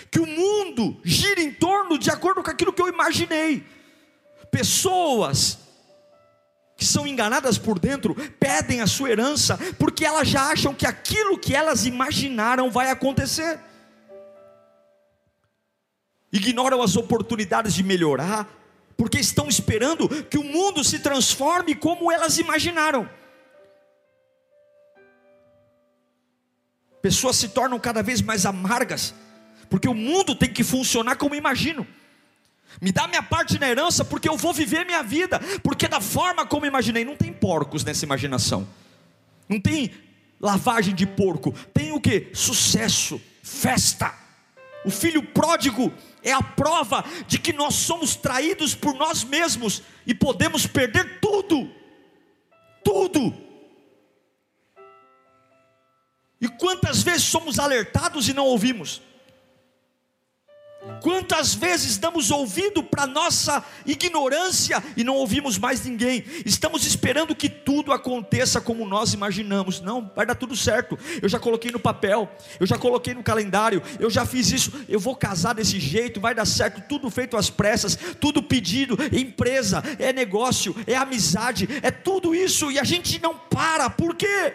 que 0.10 0.20
o 0.20 0.26
mundo 0.26 0.98
gira 1.04 1.42
em 1.42 1.52
torno 1.52 2.00
de 2.00 2.10
acordo 2.10 2.42
com 2.42 2.50
aquilo 2.50 2.74
que 2.74 2.82
eu 2.82 2.88
imaginei. 2.88 3.64
Pessoas 4.50 5.60
que 6.84 6.90
são 6.90 7.08
enganadas 7.08 7.58
por 7.58 7.80
dentro 7.80 8.14
pedem 8.38 8.82
a 8.82 8.88
sua 8.88 9.10
herança 9.10 9.58
porque 9.80 10.04
elas 10.04 10.28
já 10.28 10.52
acham 10.52 10.74
que 10.74 10.86
aquilo 10.86 11.40
que 11.40 11.56
elas 11.56 11.86
imaginaram 11.86 12.70
vai 12.70 12.90
acontecer 12.92 13.58
ignoram 16.34 16.82
as 16.82 16.98
oportunidades 16.98 17.76
de 17.76 17.84
melhorar, 17.84 18.50
porque 18.98 19.20
estão 19.20 19.48
esperando 19.48 20.10
que 20.26 20.38
o 20.38 20.44
mundo 20.44 20.84
se 20.84 20.98
transforme 20.98 21.76
como 21.76 22.12
elas 22.12 22.40
imaginaram. 22.40 23.08
Pessoas 27.04 27.36
se 27.36 27.50
tornam 27.50 27.80
cada 27.80 28.02
vez 28.02 28.20
mais 28.20 28.48
amargas, 28.48 29.14
porque 29.70 29.88
o 29.88 29.94
mundo 29.94 30.34
tem 30.34 30.52
que 30.52 30.64
funcionar 30.64 31.18
como 31.18 31.36
imagino. 31.36 31.86
Me 32.84 32.92
dá 32.92 33.08
minha 33.08 33.24
parte 33.24 33.58
na 33.58 33.70
herança, 33.70 34.04
porque 34.04 34.28
eu 34.28 34.36
vou 34.36 34.52
viver 34.52 34.86
minha 34.86 35.02
vida, 35.02 35.40
porque 35.64 35.88
da 35.88 36.02
forma 36.02 36.46
como 36.46 36.66
imaginei, 36.66 37.06
não 37.06 37.16
tem 37.16 37.32
porcos 37.32 37.82
nessa 37.82 38.04
imaginação, 38.04 38.68
não 39.48 39.58
tem 39.58 39.90
lavagem 40.38 40.94
de 40.94 41.08
porco, 41.08 41.54
tem 41.74 41.94
o 41.94 42.02
que? 42.02 42.32
Sucesso, 42.34 43.22
festa. 43.42 44.14
O 44.84 44.92
filho 44.92 45.24
pródigo 45.24 45.94
é 46.22 46.34
a 46.34 46.44
prova 46.44 47.06
de 47.26 47.40
que 47.40 47.54
nós 47.54 47.74
somos 47.76 48.18
traídos 48.18 48.76
por 48.76 48.94
nós 48.96 49.24
mesmos 49.24 49.82
e 50.06 50.14
podemos 50.14 50.68
perder 50.68 51.22
tudo. 51.22 51.72
Tudo. 52.84 53.34
E 56.42 56.50
quantas 56.50 57.02
vezes 57.02 57.24
somos 57.24 57.60
alertados 57.60 58.28
e 58.28 58.34
não 58.34 58.44
ouvimos? 58.44 59.02
Quantas 61.02 61.54
vezes 61.54 61.98
damos 61.98 62.32
ouvido 62.32 62.84
para 62.84 63.06
nossa 63.06 63.64
ignorância 63.86 64.84
e 64.96 65.04
não 65.04 65.16
ouvimos 65.16 65.58
mais 65.58 65.84
ninguém? 65.86 66.24
Estamos 66.46 66.86
esperando 66.86 67.36
que 67.36 67.50
tudo 67.50 67.92
aconteça 67.92 68.62
como 68.62 68.86
nós 68.86 69.14
imaginamos. 69.14 69.82
Não, 69.82 70.12
vai 70.16 70.26
dar 70.26 70.36
tudo 70.36 70.56
certo. 70.56 70.98
Eu 71.22 71.28
já 71.28 71.40
coloquei 71.40 71.72
no 71.72 71.80
papel, 71.80 72.30
eu 72.60 72.66
já 72.66 72.78
coloquei 72.78 73.14
no 73.14 73.24
calendário, 73.24 73.82
eu 74.00 74.10
já 74.10 74.26
fiz 74.26 74.52
isso. 74.52 74.72
Eu 74.88 75.00
vou 75.00 75.16
casar 75.16 75.54
desse 75.54 75.80
jeito, 75.80 76.22
vai 76.22 76.34
dar 76.34 76.46
certo. 76.46 76.82
Tudo 76.88 77.10
feito 77.10 77.38
às 77.38 77.50
pressas, 77.50 77.98
tudo 78.20 78.42
pedido. 78.42 78.98
Empresa, 79.12 79.84
é 80.00 80.14
negócio, 80.14 80.76
é 80.88 80.96
amizade, 80.96 81.68
é 81.82 81.92
tudo 81.92 82.34
isso 82.34 82.72
e 82.72 82.80
a 82.80 82.84
gente 82.84 83.22
não 83.22 83.38
para. 83.38 83.90
Por 83.90 84.16
quê? 84.16 84.54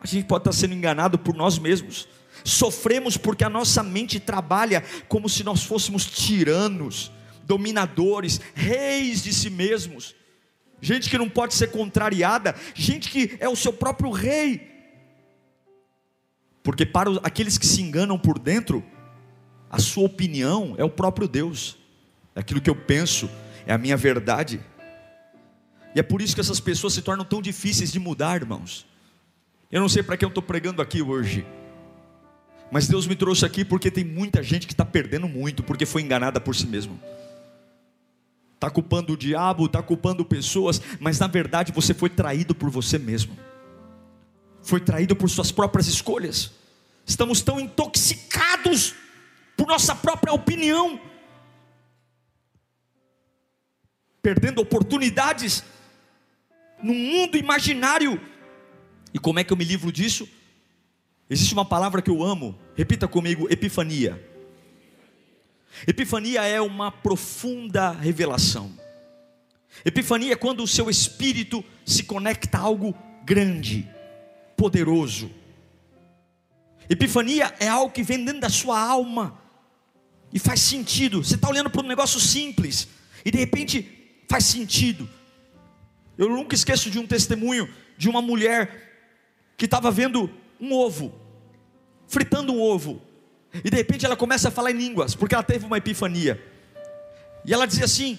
A 0.00 0.06
gente 0.06 0.26
pode 0.26 0.42
estar 0.42 0.52
sendo 0.52 0.74
enganado 0.74 1.18
por 1.18 1.34
nós 1.34 1.58
mesmos. 1.58 2.08
Sofremos 2.48 3.18
porque 3.18 3.44
a 3.44 3.50
nossa 3.50 3.82
mente 3.82 4.18
trabalha 4.18 4.82
como 5.06 5.28
se 5.28 5.44
nós 5.44 5.62
fôssemos 5.62 6.06
tiranos, 6.06 7.12
dominadores, 7.44 8.40
reis 8.54 9.22
de 9.22 9.34
si 9.34 9.50
mesmos. 9.50 10.14
Gente 10.80 11.10
que 11.10 11.18
não 11.18 11.28
pode 11.28 11.54
ser 11.54 11.70
contrariada, 11.70 12.54
gente 12.74 13.10
que 13.10 13.36
é 13.38 13.48
o 13.48 13.56
seu 13.56 13.72
próprio 13.72 14.10
rei. 14.10 14.66
Porque 16.62 16.86
para 16.86 17.10
aqueles 17.22 17.58
que 17.58 17.66
se 17.66 17.82
enganam 17.82 18.18
por 18.18 18.38
dentro, 18.38 18.82
a 19.70 19.78
sua 19.78 20.04
opinião 20.04 20.74
é 20.78 20.84
o 20.84 20.90
próprio 20.90 21.28
Deus. 21.28 21.76
É 22.34 22.40
aquilo 22.40 22.60
que 22.60 22.70
eu 22.70 22.76
penso, 22.76 23.28
é 23.66 23.74
a 23.74 23.78
minha 23.78 23.96
verdade. 23.96 24.60
E 25.94 26.00
é 26.00 26.02
por 26.02 26.22
isso 26.22 26.34
que 26.34 26.40
essas 26.40 26.60
pessoas 26.60 26.94
se 26.94 27.02
tornam 27.02 27.24
tão 27.24 27.42
difíceis 27.42 27.92
de 27.92 27.98
mudar, 27.98 28.36
irmãos. 28.40 28.86
Eu 29.70 29.82
não 29.82 29.88
sei 29.88 30.02
para 30.02 30.16
quem 30.16 30.24
eu 30.24 30.30
estou 30.30 30.42
pregando 30.42 30.80
aqui 30.80 31.02
hoje. 31.02 31.44
Mas 32.70 32.86
Deus 32.86 33.06
me 33.06 33.16
trouxe 33.16 33.46
aqui 33.46 33.64
porque 33.64 33.90
tem 33.90 34.04
muita 34.04 34.42
gente 34.42 34.66
que 34.66 34.72
está 34.72 34.84
perdendo 34.84 35.28
muito, 35.28 35.62
porque 35.62 35.86
foi 35.86 36.02
enganada 36.02 36.40
por 36.40 36.54
si 36.54 36.66
mesmo. 36.66 37.00
Está 38.54 38.68
culpando 38.68 39.12
o 39.12 39.16
diabo, 39.16 39.66
está 39.66 39.82
culpando 39.82 40.24
pessoas, 40.24 40.80
mas 40.98 41.18
na 41.18 41.26
verdade 41.26 41.72
você 41.72 41.94
foi 41.94 42.10
traído 42.10 42.54
por 42.54 42.68
você 42.68 42.98
mesmo. 42.98 43.38
Foi 44.62 44.80
traído 44.80 45.14
por 45.16 45.30
suas 45.30 45.52
próprias 45.52 45.86
escolhas. 45.86 46.50
Estamos 47.06 47.40
tão 47.40 47.58
intoxicados 47.58 48.94
por 49.56 49.66
nossa 49.66 49.94
própria 49.94 50.32
opinião, 50.32 51.00
perdendo 54.20 54.60
oportunidades 54.60 55.64
no 56.82 56.92
mundo 56.92 57.38
imaginário. 57.38 58.20
E 59.14 59.18
como 59.18 59.38
é 59.38 59.44
que 59.44 59.52
eu 59.52 59.56
me 59.56 59.64
livro 59.64 59.90
disso? 59.90 60.28
Existe 61.30 61.52
uma 61.52 61.64
palavra 61.64 62.00
que 62.00 62.10
eu 62.10 62.22
amo, 62.22 62.58
repita 62.74 63.06
comigo: 63.06 63.46
epifania. 63.50 64.22
Epifania 65.86 66.42
é 66.42 66.60
uma 66.60 66.90
profunda 66.90 67.90
revelação. 67.90 68.72
Epifania 69.84 70.32
é 70.32 70.36
quando 70.36 70.62
o 70.62 70.66
seu 70.66 70.88
espírito 70.88 71.64
se 71.84 72.02
conecta 72.04 72.58
a 72.58 72.62
algo 72.62 72.94
grande, 73.24 73.88
poderoso. 74.56 75.30
Epifania 76.88 77.54
é 77.60 77.68
algo 77.68 77.92
que 77.92 78.02
vem 78.02 78.24
dentro 78.24 78.40
da 78.40 78.48
sua 78.48 78.80
alma 78.80 79.38
e 80.32 80.38
faz 80.38 80.60
sentido. 80.60 81.22
Você 81.22 81.34
está 81.34 81.48
olhando 81.48 81.70
para 81.70 81.82
um 81.82 81.88
negócio 81.88 82.18
simples 82.18 82.88
e 83.24 83.30
de 83.30 83.38
repente 83.38 84.24
faz 84.28 84.44
sentido. 84.44 85.08
Eu 86.16 86.30
nunca 86.30 86.54
esqueço 86.54 86.90
de 86.90 86.98
um 86.98 87.06
testemunho 87.06 87.68
de 87.96 88.08
uma 88.08 88.22
mulher 88.22 88.88
que 89.56 89.66
estava 89.66 89.90
vendo 89.90 90.30
um 90.60 90.72
ovo, 90.72 91.12
fritando 92.06 92.52
um 92.52 92.60
ovo, 92.60 93.02
e 93.64 93.70
de 93.70 93.76
repente 93.76 94.04
ela 94.04 94.16
começa 94.16 94.48
a 94.48 94.50
falar 94.50 94.70
em 94.70 94.74
línguas, 94.74 95.14
porque 95.14 95.34
ela 95.34 95.44
teve 95.44 95.64
uma 95.64 95.78
epifania. 95.78 96.42
E 97.44 97.52
ela 97.52 97.66
dizia 97.66 97.84
assim: 97.84 98.18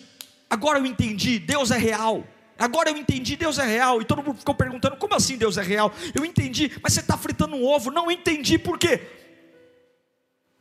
Agora 0.49 0.79
eu 0.79 0.85
entendi, 0.85 1.39
Deus 1.39 1.71
é 1.71 1.77
real. 1.77 2.25
Agora 2.57 2.89
eu 2.89 2.97
entendi, 2.97 3.35
Deus 3.35 3.57
é 3.57 3.65
real. 3.65 4.01
E 4.01 4.05
todo 4.05 4.23
mundo 4.23 4.39
ficou 4.39 4.55
perguntando: 4.55 4.97
Como 4.97 5.13
assim 5.13 5.37
Deus 5.37 5.57
é 5.57 5.63
real? 5.63 5.93
Eu 6.13 6.25
entendi, 6.25 6.71
mas 6.81 6.93
você 6.93 6.99
está 7.01 7.17
fritando 7.17 7.55
um 7.55 7.63
ovo. 7.65 7.91
Não 7.91 8.09
entendi, 8.11 8.57
por 8.57 8.77
quê? 8.77 9.01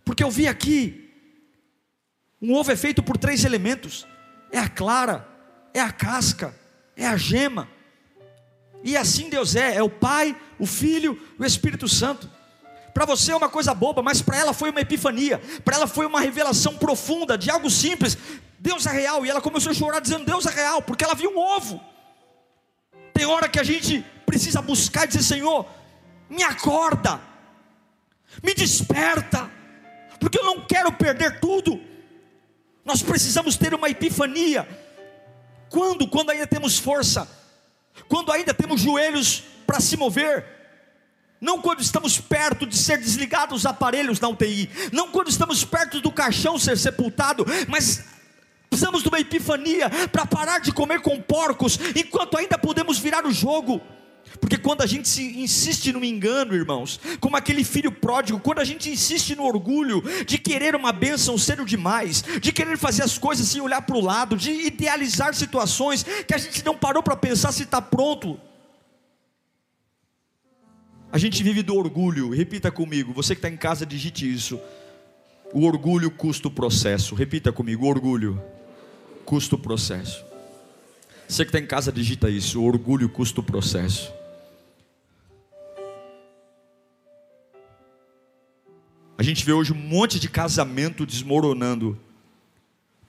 Porque 0.04 0.22
eu 0.22 0.30
vi 0.30 0.46
aqui. 0.46 1.06
Um 2.40 2.54
ovo 2.54 2.70
é 2.70 2.76
feito 2.76 3.02
por 3.02 3.16
três 3.16 3.44
elementos: 3.44 4.06
é 4.52 4.58
a 4.58 4.68
clara, 4.68 5.26
é 5.72 5.80
a 5.80 5.90
casca, 5.90 6.54
é 6.96 7.06
a 7.06 7.16
gema. 7.16 7.68
E 8.88 8.96
assim 8.96 9.28
Deus 9.28 9.54
é: 9.54 9.76
é 9.76 9.82
o 9.82 9.90
Pai, 9.90 10.34
o 10.58 10.64
Filho 10.64 11.20
o 11.38 11.44
Espírito 11.44 11.86
Santo. 11.86 12.30
Para 12.94 13.04
você 13.04 13.32
é 13.32 13.36
uma 13.36 13.50
coisa 13.50 13.74
boba, 13.74 14.02
mas 14.02 14.22
para 14.22 14.38
ela 14.38 14.54
foi 14.54 14.70
uma 14.70 14.80
epifania, 14.80 15.38
para 15.62 15.76
ela 15.76 15.86
foi 15.86 16.06
uma 16.06 16.20
revelação 16.20 16.74
profunda 16.78 17.36
de 17.36 17.50
algo 17.50 17.70
simples. 17.70 18.16
Deus 18.58 18.86
é 18.86 18.90
real, 18.90 19.26
e 19.26 19.30
ela 19.30 19.42
começou 19.42 19.72
a 19.72 19.74
chorar 19.74 20.00
dizendo: 20.00 20.24
Deus 20.24 20.46
é 20.46 20.50
real, 20.50 20.80
porque 20.80 21.04
ela 21.04 21.14
viu 21.14 21.30
um 21.30 21.38
ovo. 21.38 21.78
Tem 23.12 23.26
hora 23.26 23.46
que 23.46 23.60
a 23.60 23.62
gente 23.62 24.02
precisa 24.24 24.62
buscar 24.62 25.04
e 25.04 25.08
dizer: 25.08 25.22
Senhor, 25.22 25.66
me 26.30 26.42
acorda, 26.42 27.20
me 28.42 28.54
desperta, 28.54 29.50
porque 30.18 30.38
eu 30.38 30.44
não 30.44 30.62
quero 30.62 30.90
perder 30.92 31.40
tudo. 31.40 31.78
Nós 32.86 33.02
precisamos 33.02 33.54
ter 33.58 33.74
uma 33.74 33.90
epifania. 33.90 34.66
Quando? 35.68 36.08
Quando 36.08 36.30
ainda 36.30 36.46
temos 36.46 36.78
força, 36.78 37.28
quando 38.06 38.30
ainda 38.30 38.54
temos 38.54 38.80
joelhos 38.80 39.42
para 39.66 39.80
se 39.80 39.96
mover, 39.96 40.44
não 41.40 41.60
quando 41.60 41.80
estamos 41.80 42.18
perto 42.18 42.66
de 42.66 42.76
ser 42.76 42.98
desligados 42.98 43.58
os 43.58 43.66
aparelhos 43.66 44.20
na 44.20 44.28
UTI, 44.28 44.68
não 44.92 45.10
quando 45.10 45.28
estamos 45.28 45.64
perto 45.64 46.00
do 46.00 46.10
caixão 46.10 46.58
ser 46.58 46.76
sepultado, 46.76 47.46
mas 47.68 48.04
precisamos 48.68 49.02
de 49.02 49.08
uma 49.08 49.20
epifania 49.20 49.88
para 50.10 50.26
parar 50.26 50.60
de 50.60 50.72
comer 50.72 51.00
com 51.00 51.20
porcos, 51.20 51.78
enquanto 51.94 52.36
ainda 52.36 52.58
podemos 52.58 52.98
virar 52.98 53.26
o 53.26 53.32
jogo. 53.32 53.80
Porque 54.40 54.56
quando 54.56 54.82
a 54.82 54.86
gente 54.86 55.08
se 55.08 55.22
insiste 55.40 55.92
no 55.92 56.04
engano, 56.04 56.54
irmãos, 56.54 57.00
como 57.20 57.36
aquele 57.36 57.64
filho 57.64 57.90
pródigo, 57.90 58.38
quando 58.40 58.60
a 58.60 58.64
gente 58.64 58.90
insiste 58.90 59.34
no 59.34 59.44
orgulho 59.44 60.02
de 60.26 60.38
querer 60.38 60.74
uma 60.74 60.92
bênção 60.92 61.36
cedo 61.38 61.64
demais, 61.64 62.24
de 62.40 62.52
querer 62.52 62.78
fazer 62.78 63.02
as 63.02 63.18
coisas 63.18 63.46
sem 63.48 63.60
olhar 63.60 63.82
para 63.82 63.96
o 63.96 64.00
lado, 64.00 64.36
de 64.36 64.50
idealizar 64.50 65.34
situações 65.34 66.04
que 66.26 66.34
a 66.34 66.38
gente 66.38 66.64
não 66.64 66.76
parou 66.76 67.02
para 67.02 67.16
pensar 67.16 67.52
se 67.52 67.62
está 67.62 67.80
pronto. 67.80 68.38
A 71.10 71.16
gente 71.16 71.42
vive 71.42 71.62
do 71.62 71.74
orgulho, 71.74 72.30
repita 72.30 72.70
comigo, 72.70 73.14
você 73.14 73.34
que 73.34 73.38
está 73.38 73.48
em 73.48 73.56
casa, 73.56 73.86
digite 73.86 74.30
isso. 74.30 74.60
O 75.52 75.64
orgulho 75.64 76.10
custa 76.10 76.48
o 76.48 76.50
processo, 76.50 77.14
repita 77.14 77.50
comigo: 77.50 77.86
o 77.86 77.88
orgulho 77.88 78.42
custa 79.24 79.54
o 79.54 79.58
processo. 79.58 80.22
Você 81.26 81.44
que 81.44 81.48
está 81.48 81.58
em 81.58 81.66
casa, 81.66 81.90
digita 81.90 82.28
isso: 82.28 82.60
o 82.60 82.64
orgulho 82.64 83.08
custa 83.08 83.40
o 83.40 83.42
processo. 83.42 84.12
A 89.18 89.22
gente 89.24 89.44
vê 89.44 89.52
hoje 89.52 89.72
um 89.72 89.76
monte 89.76 90.20
de 90.20 90.28
casamento 90.28 91.04
desmoronando, 91.04 91.98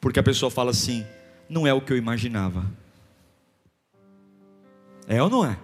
porque 0.02 0.20
a 0.20 0.24
pessoa 0.24 0.50
fala 0.50 0.72
assim: 0.72 1.06
não 1.48 1.68
é 1.68 1.74
o 1.74 1.80
que 1.80 1.94
eu 1.94 1.98
imaginava. 1.98 2.66
É 5.08 5.22
ou 5.22 5.30
não 5.30 5.46
é? 5.46 5.60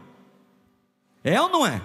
É 1.23 1.41
ou 1.41 1.49
não 1.49 1.65
é? 1.65 1.81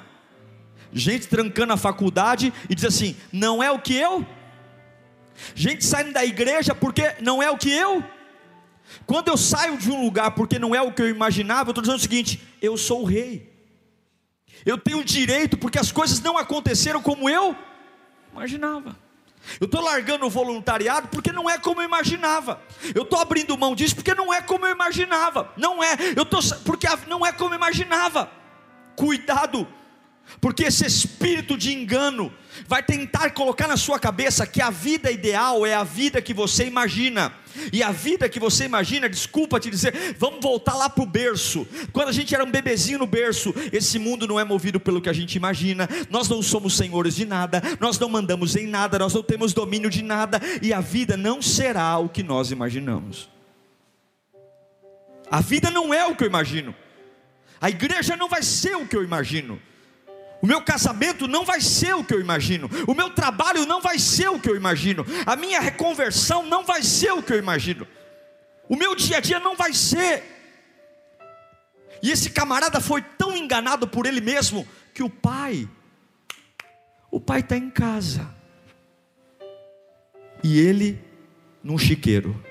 Gente 0.93 1.27
trancando 1.27 1.73
a 1.73 1.79
faculdade 1.79 2.53
e 2.69 2.75
diz 2.75 2.85
assim: 2.85 3.17
não 3.33 3.63
é 3.63 3.71
o 3.71 3.81
que 3.81 3.95
eu. 3.95 4.27
Gente 5.55 5.83
saindo 5.83 6.13
da 6.13 6.23
igreja 6.23 6.75
porque 6.75 7.15
não 7.23 7.43
é 7.43 7.51
o 7.51 7.57
que 7.57 7.73
eu. 7.73 8.05
Quando 9.07 9.29
eu 9.29 9.39
saio 9.39 9.79
de 9.79 9.91
um 9.91 10.05
lugar 10.05 10.33
porque 10.33 10.59
não 10.59 10.75
é 10.75 10.83
o 10.83 10.93
que 10.93 11.01
eu 11.01 11.09
imaginava, 11.09 11.71
eu 11.71 11.73
estou 11.73 11.83
dizendo 11.83 11.99
o 11.99 12.03
seguinte: 12.03 12.43
eu 12.61 12.77
sou 12.77 13.01
o 13.01 13.07
rei. 13.07 13.51
Eu 14.67 14.77
tenho 14.77 15.03
direito 15.03 15.57
porque 15.57 15.79
as 15.79 15.91
coisas 15.91 16.21
não 16.21 16.37
aconteceram 16.37 17.01
como 17.01 17.27
eu 17.27 17.57
imaginava. 18.33 18.97
Eu 19.61 19.65
estou 19.65 19.81
largando 19.81 20.27
o 20.27 20.31
voluntariado 20.31 21.09
porque 21.09 21.33
não 21.33 21.49
é 21.49 21.59
como 21.59 21.81
eu 21.81 21.85
imaginava. 21.85 22.61
Eu 22.95 23.03
estou 23.03 23.19
abrindo 23.19 23.57
mão 23.57 23.75
disso 23.75 23.95
porque 23.95 24.15
não 24.15 24.33
é 24.33 24.43
como 24.43 24.67
eu 24.67 24.73
imaginava. 24.73 25.53
Não 25.57 25.83
é. 25.83 25.97
Eu 26.15 26.23
estou 26.23 26.41
porque 26.65 26.87
não 27.07 27.25
é 27.25 27.33
como 27.33 27.55
eu 27.55 27.57
imaginava. 27.57 28.31
Cuidado, 28.97 29.67
porque 30.41 30.65
esse 30.65 30.85
espírito 30.85 31.57
de 31.57 31.73
engano 31.73 32.33
vai 32.67 32.83
tentar 32.83 33.31
colocar 33.31 33.67
na 33.67 33.77
sua 33.77 33.99
cabeça 33.99 34.47
que 34.47 34.61
a 34.61 34.71
vida 34.71 35.11
ideal 35.11 35.65
é 35.65 35.75
a 35.75 35.85
vida 35.85 36.21
que 36.21 36.35
você 36.35 36.67
imagina. 36.67 37.33
E 37.73 37.83
a 37.83 37.91
vida 37.91 38.29
que 38.29 38.39
você 38.39 38.65
imagina, 38.65 39.09
desculpa 39.09 39.59
te 39.59 39.71
dizer, 39.71 40.15
vamos 40.19 40.41
voltar 40.41 40.75
lá 40.75 40.89
para 40.89 41.03
o 41.03 41.07
berço. 41.07 41.67
Quando 41.93 42.09
a 42.09 42.13
gente 42.13 42.35
era 42.35 42.45
um 42.45 42.51
bebezinho 42.51 42.99
no 42.99 43.07
berço, 43.07 43.53
esse 43.73 43.99
mundo 43.99 44.27
não 44.27 44.39
é 44.39 44.45
movido 44.45 44.79
pelo 44.79 45.01
que 45.01 45.09
a 45.09 45.13
gente 45.13 45.35
imagina, 45.35 45.89
nós 46.09 46.29
não 46.29 46.43
somos 46.43 46.77
senhores 46.77 47.17
de 47.17 47.25
nada, 47.25 47.63
nós 47.81 47.99
não 47.99 48.09
mandamos 48.09 48.55
em 48.57 48.67
nada, 48.67 48.99
nós 48.99 49.13
não 49.15 49.23
temos 49.23 49.53
domínio 49.53 49.91
de 49.91 50.03
nada, 50.03 50.41
e 50.63 50.73
a 50.73 50.81
vida 50.81 51.17
não 51.17 51.43
será 51.43 51.99
o 51.99 52.09
que 52.09 52.23
nós 52.23 52.51
imaginamos. 52.51 53.29
A 55.31 55.41
vida 55.41 55.71
não 55.71 55.93
é 55.93 56.07
o 56.07 56.15
que 56.15 56.25
eu 56.25 56.29
imagino, 56.29 56.75
a 57.61 57.69
igreja 57.69 58.17
não 58.17 58.29
vai 58.29 58.43
ser 58.43 58.77
o 58.77 58.87
que 58.87 58.97
eu 58.97 59.05
imagino. 59.05 59.61
O 60.43 60.47
meu 60.47 60.63
casamento 60.63 61.29
não 61.29 61.45
vai 61.45 61.61
ser 61.61 61.95
o 61.95 62.05
que 62.05 62.15
eu 62.15 62.21
imagino. 62.21 62.69
O 62.87 62.95
meu 62.95 63.11
trabalho 63.11 63.67
não 63.67 63.81
vai 63.81 63.99
ser 63.99 64.29
o 64.29 64.41
que 64.41 64.49
eu 64.49 64.57
imagino. 64.57 65.05
A 65.27 65.37
minha 65.37 65.61
reconversão 65.61 66.47
não 66.47 66.65
vai 66.65 66.83
ser 66.83 67.13
o 67.13 67.23
que 67.23 67.33
eu 67.33 67.39
imagino. 67.39 67.87
O 68.69 68.77
meu 68.77 68.95
dia 68.95 69.19
a 69.19 69.21
dia 69.21 69.39
não 69.39 69.55
vai 69.55 69.75
ser. 69.75 70.23
E 72.03 72.11
esse 72.11 72.31
camarada 72.31 72.81
foi 72.81 73.03
tão 73.03 73.37
enganado 73.37 73.87
por 73.87 74.07
ele 74.07 74.21
mesmo 74.21 74.67
que 74.95 75.03
o 75.03 75.11
pai, 75.11 75.69
o 77.11 77.21
pai 77.21 77.41
está 77.41 77.57
em 77.57 77.69
casa. 77.69 78.35
E 80.43 80.59
ele 80.59 80.99
num 81.63 81.77
chiqueiro. 81.77 82.43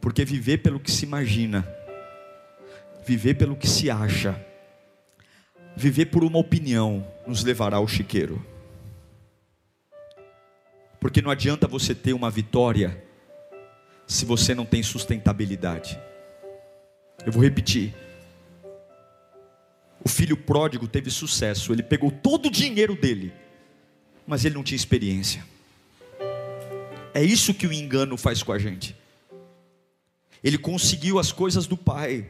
Porque 0.00 0.24
viver 0.24 0.58
pelo 0.58 0.80
que 0.80 0.90
se 0.90 1.04
imagina, 1.06 1.66
viver 3.06 3.34
pelo 3.34 3.56
que 3.56 3.68
se 3.68 3.90
acha, 3.90 4.38
Viver 5.76 6.06
por 6.06 6.24
uma 6.24 6.38
opinião 6.38 7.06
nos 7.26 7.42
levará 7.42 7.78
ao 7.78 7.88
chiqueiro. 7.88 8.44
Porque 11.00 11.20
não 11.20 11.30
adianta 11.30 11.66
você 11.66 11.94
ter 11.94 12.12
uma 12.12 12.30
vitória 12.30 13.02
se 14.06 14.24
você 14.24 14.54
não 14.54 14.64
tem 14.64 14.82
sustentabilidade. 14.82 15.98
Eu 17.24 17.32
vou 17.32 17.42
repetir. 17.42 17.94
O 20.04 20.08
filho 20.08 20.36
pródigo 20.36 20.86
teve 20.88 21.10
sucesso, 21.10 21.72
ele 21.72 21.82
pegou 21.82 22.10
todo 22.10 22.46
o 22.46 22.50
dinheiro 22.50 22.94
dele, 22.96 23.32
mas 24.26 24.44
ele 24.44 24.54
não 24.54 24.64
tinha 24.64 24.76
experiência. 24.76 25.44
É 27.14 27.22
isso 27.22 27.54
que 27.54 27.66
o 27.66 27.72
engano 27.72 28.16
faz 28.16 28.42
com 28.42 28.52
a 28.52 28.58
gente. 28.58 28.96
Ele 30.42 30.58
conseguiu 30.58 31.18
as 31.18 31.30
coisas 31.30 31.66
do 31.66 31.76
pai, 31.76 32.28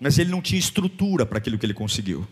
mas 0.00 0.18
ele 0.18 0.30
não 0.30 0.42
tinha 0.42 0.58
estrutura 0.58 1.24
para 1.24 1.38
aquilo 1.38 1.58
que 1.58 1.66
ele 1.66 1.74
conseguiu. 1.74 2.26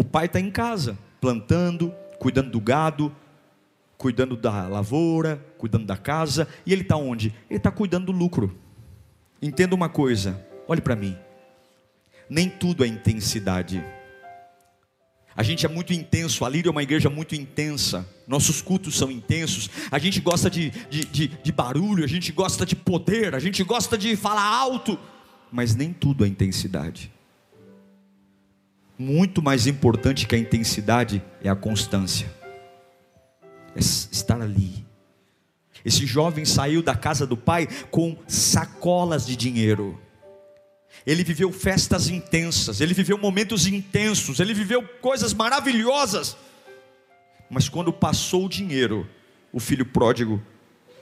O 0.00 0.02
pai 0.02 0.24
está 0.24 0.40
em 0.40 0.50
casa, 0.50 0.98
plantando, 1.20 1.94
cuidando 2.18 2.50
do 2.50 2.58
gado, 2.58 3.14
cuidando 3.98 4.34
da 4.34 4.66
lavoura, 4.66 5.44
cuidando 5.58 5.84
da 5.84 5.94
casa, 5.94 6.48
e 6.64 6.72
ele 6.72 6.80
está 6.80 6.96
onde? 6.96 7.34
Ele 7.50 7.58
está 7.58 7.70
cuidando 7.70 8.06
do 8.06 8.12
lucro. 8.12 8.58
Entenda 9.42 9.74
uma 9.74 9.90
coisa, 9.90 10.42
olhe 10.66 10.80
para 10.80 10.96
mim. 10.96 11.14
Nem 12.30 12.48
tudo 12.48 12.82
é 12.82 12.86
intensidade. 12.86 13.84
A 15.36 15.42
gente 15.42 15.66
é 15.66 15.68
muito 15.68 15.92
intenso, 15.92 16.46
a 16.46 16.48
Líria 16.48 16.70
é 16.70 16.72
uma 16.72 16.82
igreja 16.82 17.10
muito 17.10 17.34
intensa, 17.34 18.08
nossos 18.26 18.62
cultos 18.62 18.96
são 18.96 19.10
intensos, 19.10 19.68
a 19.90 19.98
gente 19.98 20.18
gosta 20.18 20.48
de, 20.48 20.70
de, 20.88 21.04
de, 21.04 21.28
de 21.28 21.52
barulho, 21.52 22.04
a 22.04 22.08
gente 22.08 22.32
gosta 22.32 22.64
de 22.64 22.74
poder, 22.74 23.34
a 23.34 23.38
gente 23.38 23.62
gosta 23.62 23.98
de 23.98 24.16
falar 24.16 24.46
alto, 24.46 24.98
mas 25.52 25.76
nem 25.76 25.92
tudo 25.92 26.24
é 26.24 26.26
intensidade 26.28 27.12
muito 29.00 29.40
mais 29.40 29.66
importante 29.66 30.26
que 30.26 30.34
a 30.34 30.38
intensidade 30.38 31.22
é 31.42 31.48
a 31.48 31.56
constância. 31.56 32.30
É 33.74 33.78
estar 33.78 34.38
ali. 34.38 34.84
Esse 35.82 36.04
jovem 36.04 36.44
saiu 36.44 36.82
da 36.82 36.94
casa 36.94 37.26
do 37.26 37.34
pai 37.34 37.66
com 37.90 38.18
sacolas 38.28 39.24
de 39.24 39.36
dinheiro. 39.36 39.98
Ele 41.06 41.24
viveu 41.24 41.50
festas 41.50 42.10
intensas, 42.10 42.82
ele 42.82 42.92
viveu 42.92 43.16
momentos 43.16 43.66
intensos, 43.66 44.38
ele 44.38 44.52
viveu 44.52 44.82
coisas 45.00 45.32
maravilhosas. 45.32 46.36
Mas 47.48 47.70
quando 47.70 47.90
passou 47.94 48.44
o 48.44 48.50
dinheiro, 48.50 49.08
o 49.50 49.58
filho 49.58 49.86
pródigo 49.86 50.42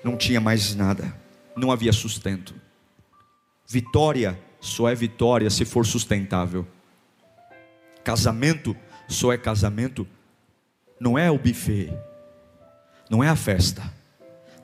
não 0.05 0.17
tinha 0.17 0.41
mais 0.41 0.73
nada, 0.73 1.13
não 1.57 1.73
havia 1.73 1.93
sustento. 1.93 2.55
Vitória 3.67 4.39
só 4.61 4.89
é 4.89 4.95
vitória 4.95 5.51
se 5.51 5.65
for 5.65 5.85
sustentável. 5.85 6.65
Casamento 8.09 8.75
só 9.07 9.35
é 9.35 9.37
casamento, 9.37 10.09
não 10.99 11.18
é 11.18 11.31
o 11.31 11.38
buffet, 11.38 11.92
não 13.11 13.23
é 13.23 13.29
a 13.29 13.37
festa, 13.37 13.83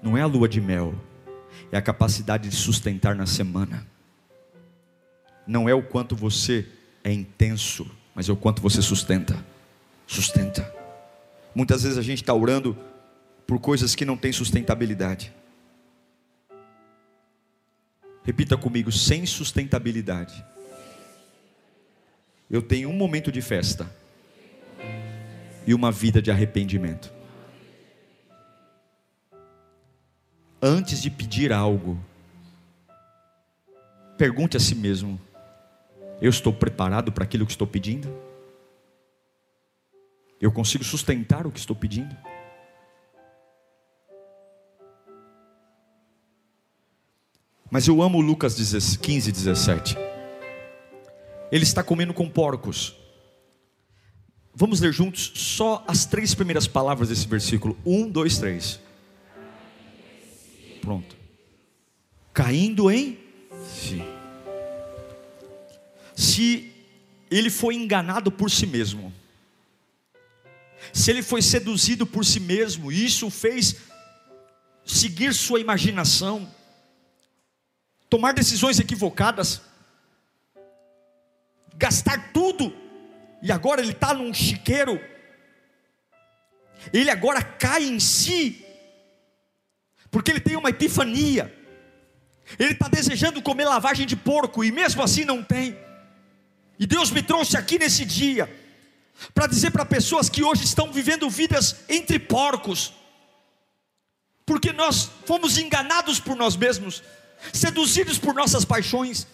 não 0.02 0.16
é 0.16 0.22
a 0.22 0.26
lua 0.26 0.48
de 0.48 0.62
mel, 0.62 0.94
é 1.70 1.76
a 1.76 1.82
capacidade 1.82 2.48
de 2.48 2.56
sustentar 2.56 3.14
na 3.14 3.26
semana. 3.26 3.86
Não 5.46 5.68
é 5.68 5.74
o 5.74 5.82
quanto 5.82 6.16
você 6.16 6.66
é 7.04 7.12
intenso, 7.12 7.86
mas 8.14 8.30
é 8.30 8.32
o 8.32 8.36
quanto 8.36 8.62
você 8.62 8.80
sustenta. 8.80 9.36
Sustenta. 10.06 10.74
Muitas 11.54 11.82
vezes 11.82 11.98
a 11.98 12.02
gente 12.02 12.22
está 12.22 12.32
orando 12.32 12.74
por 13.46 13.60
coisas 13.60 13.94
que 13.94 14.06
não 14.06 14.16
têm 14.16 14.32
sustentabilidade. 14.32 15.30
Repita 18.22 18.56
comigo: 18.56 18.90
sem 18.90 19.26
sustentabilidade. 19.26 20.42
Eu 22.54 22.62
tenho 22.62 22.88
um 22.88 22.92
momento 22.92 23.32
de 23.32 23.42
festa 23.42 23.92
e 25.66 25.74
uma 25.74 25.90
vida 25.90 26.22
de 26.22 26.30
arrependimento. 26.30 27.12
Antes 30.62 31.02
de 31.02 31.10
pedir 31.10 31.52
algo, 31.52 31.98
pergunte 34.16 34.56
a 34.56 34.60
si 34.60 34.76
mesmo: 34.76 35.20
eu 36.22 36.30
estou 36.30 36.52
preparado 36.52 37.10
para 37.10 37.24
aquilo 37.24 37.44
que 37.44 37.50
estou 37.50 37.66
pedindo? 37.66 38.08
Eu 40.40 40.52
consigo 40.52 40.84
sustentar 40.84 41.48
o 41.48 41.50
que 41.50 41.58
estou 41.58 41.74
pedindo? 41.74 42.16
Mas 47.68 47.88
eu 47.88 48.00
amo 48.00 48.20
Lucas 48.20 48.54
15, 48.96 49.32
17. 49.32 50.13
Ele 51.50 51.64
está 51.64 51.82
comendo 51.82 52.12
com 52.14 52.28
porcos. 52.28 52.94
Vamos 54.54 54.80
ler 54.80 54.92
juntos 54.92 55.32
só 55.34 55.84
as 55.86 56.06
três 56.06 56.34
primeiras 56.34 56.66
palavras 56.66 57.08
desse 57.08 57.26
versículo. 57.26 57.76
Um, 57.84 58.08
dois, 58.08 58.38
três. 58.38 58.78
Pronto. 60.80 61.16
Caindo 62.32 62.90
em 62.90 63.18
si. 63.66 64.02
Se 66.14 66.72
ele 67.30 67.50
foi 67.50 67.74
enganado 67.74 68.30
por 68.30 68.50
si 68.50 68.66
mesmo, 68.66 69.12
se 70.92 71.10
ele 71.10 71.22
foi 71.22 71.42
seduzido 71.42 72.06
por 72.06 72.24
si 72.24 72.38
mesmo, 72.38 72.92
e 72.92 73.04
isso 73.04 73.30
fez 73.30 73.76
seguir 74.84 75.34
sua 75.34 75.58
imaginação, 75.58 76.48
tomar 78.08 78.32
decisões 78.32 78.78
equivocadas, 78.78 79.62
gastar 81.76 82.32
tudo, 82.32 82.74
e 83.42 83.50
agora 83.52 83.80
ele 83.80 83.92
está 83.92 84.14
num 84.14 84.32
chiqueiro, 84.32 85.00
ele 86.92 87.10
agora 87.10 87.42
cai 87.42 87.84
em 87.84 87.98
si, 87.98 88.64
porque 90.10 90.30
ele 90.30 90.40
tem 90.40 90.56
uma 90.56 90.70
epifania, 90.70 91.52
ele 92.58 92.72
está 92.72 92.88
desejando 92.88 93.42
comer 93.42 93.64
lavagem 93.64 94.06
de 94.06 94.16
porco, 94.16 94.64
e 94.64 94.70
mesmo 94.70 95.02
assim 95.02 95.24
não 95.24 95.42
tem, 95.42 95.76
e 96.78 96.86
Deus 96.86 97.10
me 97.10 97.22
trouxe 97.22 97.56
aqui 97.56 97.78
nesse 97.78 98.04
dia, 98.04 98.52
para 99.32 99.46
dizer 99.46 99.70
para 99.70 99.84
pessoas 99.84 100.28
que 100.28 100.42
hoje 100.42 100.64
estão 100.64 100.92
vivendo 100.92 101.28
vidas 101.30 101.76
entre 101.88 102.18
porcos, 102.18 102.92
porque 104.46 104.72
nós 104.72 105.10
fomos 105.24 105.56
enganados 105.56 106.20
por 106.20 106.36
nós 106.36 106.56
mesmos, 106.56 107.02
seduzidos 107.52 108.18
por 108.18 108.34
nossas 108.34 108.64
paixões, 108.64 109.26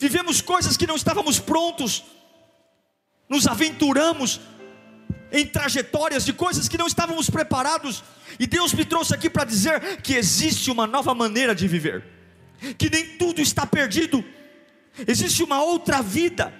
vivemos 0.00 0.40
coisas 0.40 0.78
que 0.78 0.86
não 0.86 0.96
estávamos 0.96 1.38
prontos, 1.38 2.02
nos 3.28 3.46
aventuramos 3.46 4.40
em 5.30 5.46
trajetórias 5.46 6.24
de 6.24 6.32
coisas 6.32 6.68
que 6.68 6.78
não 6.78 6.86
estávamos 6.86 7.28
preparados, 7.28 8.02
e 8.38 8.46
Deus 8.46 8.72
me 8.72 8.86
trouxe 8.86 9.14
aqui 9.14 9.28
para 9.28 9.44
dizer 9.44 10.00
que 10.00 10.14
existe 10.14 10.70
uma 10.70 10.86
nova 10.86 11.14
maneira 11.14 11.54
de 11.54 11.68
viver, 11.68 12.02
que 12.78 12.88
nem 12.88 13.18
tudo 13.18 13.42
está 13.42 13.66
perdido, 13.66 14.24
existe 15.06 15.42
uma 15.42 15.62
outra 15.62 16.00
vida, 16.00 16.50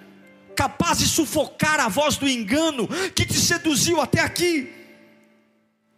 capaz 0.55 0.99
de 0.99 1.07
sufocar 1.07 1.81
a 1.81 1.89
voz 1.89 2.19
do 2.19 2.29
engano 2.29 2.87
que 3.15 3.25
te 3.25 3.39
seduziu 3.39 4.03
até 4.03 4.21
aqui. 4.21 4.71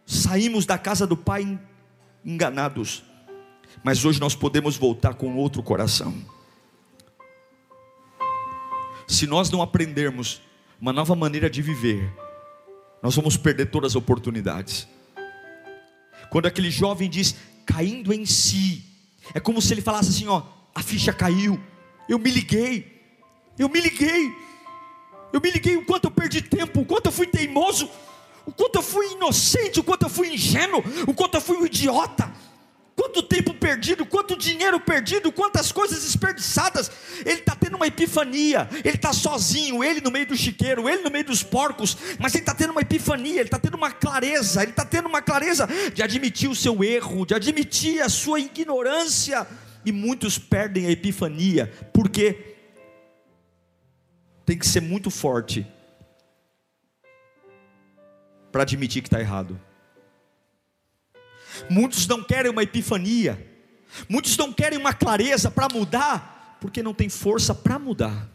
Saímos 0.05 0.65
da 0.65 0.77
casa 0.77 1.05
do 1.05 1.17
Pai 1.17 1.59
enganados, 2.23 3.03
mas 3.83 4.05
hoje 4.05 4.21
nós 4.21 4.33
podemos 4.33 4.77
voltar 4.77 5.15
com 5.15 5.35
outro 5.35 5.61
coração. 5.61 6.32
Se 9.07 9.27
nós 9.27 9.49
não 9.49 9.61
aprendermos 9.61 10.41
uma 10.79 10.93
nova 10.93 11.15
maneira 11.15 11.49
de 11.49 11.61
viver, 11.61 12.11
nós 13.01 13.15
vamos 13.15 13.37
perder 13.37 13.67
todas 13.67 13.91
as 13.91 13.95
oportunidades. 13.95 14.87
Quando 16.29 16.45
aquele 16.45 16.71
jovem 16.71 17.09
diz 17.09 17.35
caindo 17.65 18.13
em 18.13 18.25
si, 18.25 18.83
é 19.33 19.39
como 19.39 19.61
se 19.61 19.73
ele 19.73 19.81
falasse 19.81 20.09
assim: 20.09 20.27
ó, 20.27 20.43
a 20.73 20.81
ficha 20.81 21.13
caiu, 21.13 21.59
eu 22.07 22.17
me 22.17 22.31
liguei, 22.31 23.01
eu 23.57 23.69
me 23.69 23.79
liguei, 23.79 24.33
eu 25.31 25.41
me 25.41 25.51
liguei 25.51 25.77
o 25.77 25.85
quanto 25.85 26.05
eu 26.05 26.11
perdi 26.11 26.41
tempo, 26.41 26.81
o 26.81 26.85
quanto 26.85 27.07
eu 27.07 27.11
fui 27.11 27.27
teimoso, 27.27 27.89
o 28.45 28.51
quanto 28.51 28.75
eu 28.75 28.81
fui 28.81 29.13
inocente, 29.13 29.79
o 29.79 29.83
quanto 29.83 30.03
eu 30.03 30.09
fui 30.09 30.33
ingênuo, 30.33 30.83
o 31.07 31.13
quanto 31.13 31.35
eu 31.35 31.41
fui 31.41 31.57
um 31.57 31.65
idiota. 31.65 32.31
Quanto 33.03 33.21
tempo 33.21 33.53
perdido, 33.53 34.05
quanto 34.05 34.37
dinheiro 34.37 34.79
perdido, 34.79 35.29
quantas 35.29 35.73
coisas 35.73 36.03
desperdiçadas. 36.03 36.89
Ele 37.25 37.41
está 37.41 37.53
tendo 37.53 37.75
uma 37.75 37.85
epifania. 37.85 38.69
Ele 38.81 38.95
está 38.95 39.11
sozinho, 39.11 39.83
ele 39.83 39.99
no 39.99 40.09
meio 40.09 40.25
do 40.25 40.37
chiqueiro, 40.37 40.87
ele 40.87 41.03
no 41.03 41.11
meio 41.11 41.25
dos 41.25 41.43
porcos. 41.43 41.97
Mas 42.17 42.33
ele 42.33 42.43
está 42.43 42.55
tendo 42.55 42.71
uma 42.71 42.79
epifania, 42.79 43.41
ele 43.41 43.49
está 43.49 43.59
tendo 43.59 43.75
uma 43.75 43.91
clareza. 43.91 44.61
Ele 44.61 44.71
está 44.71 44.85
tendo 44.85 45.09
uma 45.09 45.21
clareza 45.21 45.67
de 45.93 46.01
admitir 46.01 46.49
o 46.49 46.55
seu 46.55 46.81
erro, 46.81 47.25
de 47.25 47.35
admitir 47.35 48.01
a 48.01 48.07
sua 48.07 48.39
ignorância. 48.39 49.45
E 49.85 49.91
muitos 49.91 50.37
perdem 50.37 50.85
a 50.85 50.91
epifania, 50.91 51.73
porque 51.93 52.55
tem 54.45 54.57
que 54.57 54.65
ser 54.65 54.79
muito 54.79 55.11
forte 55.11 55.67
para 58.49 58.61
admitir 58.61 59.01
que 59.01 59.09
está 59.09 59.19
errado. 59.19 59.59
Muitos 61.69 62.07
não 62.07 62.23
querem 62.23 62.51
uma 62.51 62.63
epifania, 62.63 63.51
muitos 64.09 64.35
não 64.37 64.51
querem 64.51 64.77
uma 64.77 64.93
clareza 64.93 65.49
para 65.49 65.67
mudar, 65.73 66.57
porque 66.59 66.83
não 66.83 66.93
tem 66.93 67.09
força 67.09 67.53
para 67.53 67.79
mudar. 67.79 68.29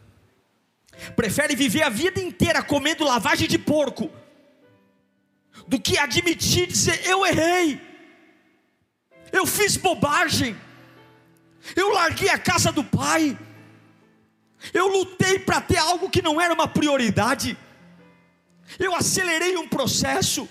Prefere 1.14 1.54
viver 1.54 1.82
a 1.82 1.88
vida 1.88 2.20
inteira 2.20 2.62
comendo 2.62 3.04
lavagem 3.04 3.48
de 3.48 3.58
porco, 3.58 4.10
do 5.66 5.80
que 5.80 5.98
admitir 5.98 6.66
dizer: 6.66 7.06
Eu 7.06 7.24
errei, 7.24 7.80
eu 9.32 9.46
fiz 9.46 9.76
bobagem, 9.76 10.56
eu 11.76 11.92
larguei 11.92 12.28
a 12.28 12.38
casa 12.38 12.72
do 12.72 12.82
pai, 12.82 13.38
eu 14.72 14.88
lutei 14.88 15.38
para 15.38 15.60
ter 15.60 15.78
algo 15.78 16.10
que 16.10 16.22
não 16.22 16.40
era 16.40 16.52
uma 16.52 16.66
prioridade, 16.66 17.56
eu 18.78 18.94
acelerei 18.94 19.56
um 19.56 19.68
processo, 19.68 20.48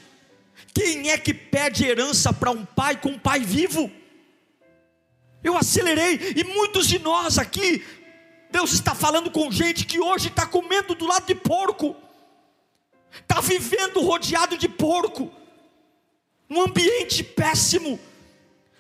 quem 0.74 1.10
é 1.10 1.18
que 1.18 1.34
pede 1.34 1.86
herança 1.86 2.32
para 2.32 2.52
um 2.52 2.66
pai 2.66 3.00
com 3.00 3.10
um 3.10 3.20
pai 3.20 3.40
vivo? 3.40 3.92
Eu 5.44 5.58
acelerei, 5.58 6.34
e 6.36 6.44
muitos 6.44 6.88
de 6.88 7.00
nós 7.00 7.38
aqui, 7.38 7.84
Deus 8.50 8.74
está 8.74 8.94
falando 8.96 9.32
com 9.32 9.52
gente 9.52 9.86
que 9.86 10.00
hoje 10.00 10.28
está 10.28 10.46
comendo 10.46 10.96
do 10.96 11.06
lado 11.06 11.26
de 11.26 11.36
porco, 11.36 11.96
está 13.22 13.40
vivendo 13.42 14.02
rodeado 14.02 14.58
de 14.58 14.68
porco, 14.68 15.32
num 16.50 16.62
ambiente 16.62 17.24
péssimo. 17.24 18.00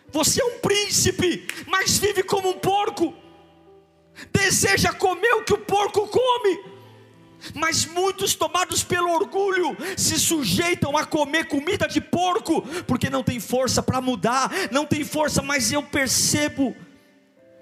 Você 0.09 0.41
é 0.41 0.45
um 0.45 0.59
príncipe, 0.59 1.47
mas 1.67 1.97
vive 1.97 2.23
como 2.23 2.49
um 2.49 2.59
porco, 2.59 3.13
deseja 4.31 4.93
comer 4.93 5.33
o 5.35 5.43
que 5.43 5.53
o 5.53 5.59
porco 5.59 6.07
come 6.07 6.76
mas 7.53 7.85
muitos, 7.85 8.35
tomados 8.35 8.83
pelo 8.83 9.11
orgulho, 9.11 9.75
se 9.95 10.19
sujeitam 10.19 10.97
a 10.97 11.05
comer 11.05 11.47
comida 11.47 11.87
de 11.87 12.01
porco, 12.01 12.61
porque 12.85 13.09
não 13.09 13.23
tem 13.23 13.39
força 13.39 13.81
para 13.81 14.01
mudar, 14.01 14.51
não 14.71 14.85
tem 14.85 15.03
força, 15.03 15.41
mas 15.41 15.71
eu 15.71 15.83
percebo 15.83 16.75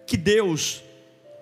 que 0.05 0.17
Deus 0.17 0.83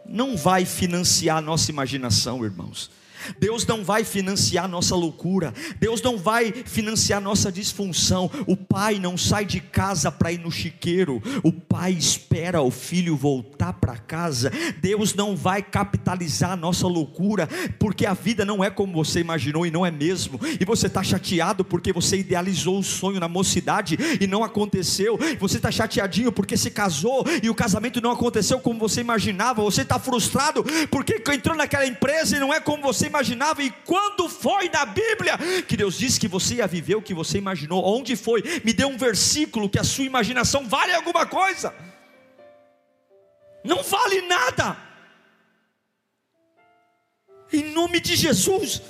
não 0.06 0.36
vai 0.36 0.66
financiar 0.66 1.38
a 1.38 1.42
nossa 1.42 1.72
imaginação, 1.72 2.44
irmãos. 2.44 2.92
Deus 3.40 3.66
não 3.66 3.84
vai 3.84 4.04
financiar 4.04 4.68
nossa 4.68 4.96
loucura, 4.96 5.54
Deus 5.80 6.02
não 6.02 6.18
vai 6.18 6.52
financiar 6.52 7.22
nossa 7.22 7.52
disfunção. 7.52 8.30
O 8.48 8.56
pai 8.56 9.00
não 9.00 9.18
sai 9.18 9.46
de 9.46 9.60
casa 9.60 10.12
para 10.12 10.32
ir 10.32 10.40
no 10.40 10.52
chiqueiro, 10.52 11.22
o 11.44 11.52
pai 11.52 11.92
espera 11.92 12.62
o 12.62 12.72
filho 12.72 13.16
voltar 13.16 13.74
para 13.74 13.98
casa. 13.98 14.52
Deus 14.82 15.14
não 15.14 15.36
vai 15.36 15.62
capitalizar 15.62 16.52
a 16.52 16.56
nossa 16.56 16.88
loucura, 16.88 17.48
porque 17.80 18.06
a 18.06 18.14
vida 18.14 18.46
não 18.46 18.64
é 18.64 18.70
como 18.70 18.94
você 18.94 19.20
imaginou 19.20 19.66
e 19.66 19.72
não 19.72 19.86
é 19.86 19.92
mesmo. 19.92 20.40
E 20.60 20.66
você 20.66 20.88
está 20.88 21.04
chateado 21.04 21.64
porque 21.64 21.94
você 21.94 22.18
idealizou 22.18 22.80
o 22.80 22.84
sonho 22.84 23.20
na 23.20 23.28
mocidade 23.28 23.98
e 24.20 24.28
não 24.28 24.44
aconteceu. 24.44 25.18
Você 25.40 25.58
está 25.58 25.72
chateadinho 25.72 26.32
porque 26.32 26.58
se 26.58 26.72
casou 26.72 27.26
e 27.42 27.50
o 27.50 27.56
casamento 27.56 28.02
não 28.02 28.12
aconteceu 28.12 28.60
como 28.60 28.80
você 28.80 29.02
imaginava. 29.02 29.64
Você 29.64 29.82
está 29.82 30.00
frustrado 30.00 30.64
porque 30.90 31.22
entrou 31.34 31.56
naquela 31.56 31.86
empresa 31.86 32.36
e 32.36 32.40
não 32.40 32.54
é 32.54 32.60
como 32.60 32.84
você 32.84 33.08
imaginava. 33.14 33.62
E 33.62 33.70
quando 33.86 34.28
foi 34.28 34.70
na 34.70 34.86
Bíblia 34.86 35.38
que 35.68 35.78
Deus 35.78 35.98
disse 35.98 36.20
que 36.20 36.28
você 36.28 36.56
ia 36.56 36.68
viver 36.68 36.96
o 36.96 37.02
que 37.02 37.14
você 37.14 37.38
imaginou? 37.38 37.86
Onde 37.86 38.16
foi? 38.16 38.42
Me 38.64 38.74
dê 38.74 38.86
um 38.86 38.98
versículo 38.98 39.70
que 39.70 39.80
a 39.80 39.84
sua 39.84 40.06
imaginação 40.06 40.68
vale 40.68 40.94
alguma 40.94 41.26
coisa. 41.26 41.74
Não 43.64 43.84
vale 43.84 44.22
nada. 44.22 44.78
Em 47.52 47.72
nome 47.72 48.00
de 48.00 48.16
Jesus. 48.16 48.82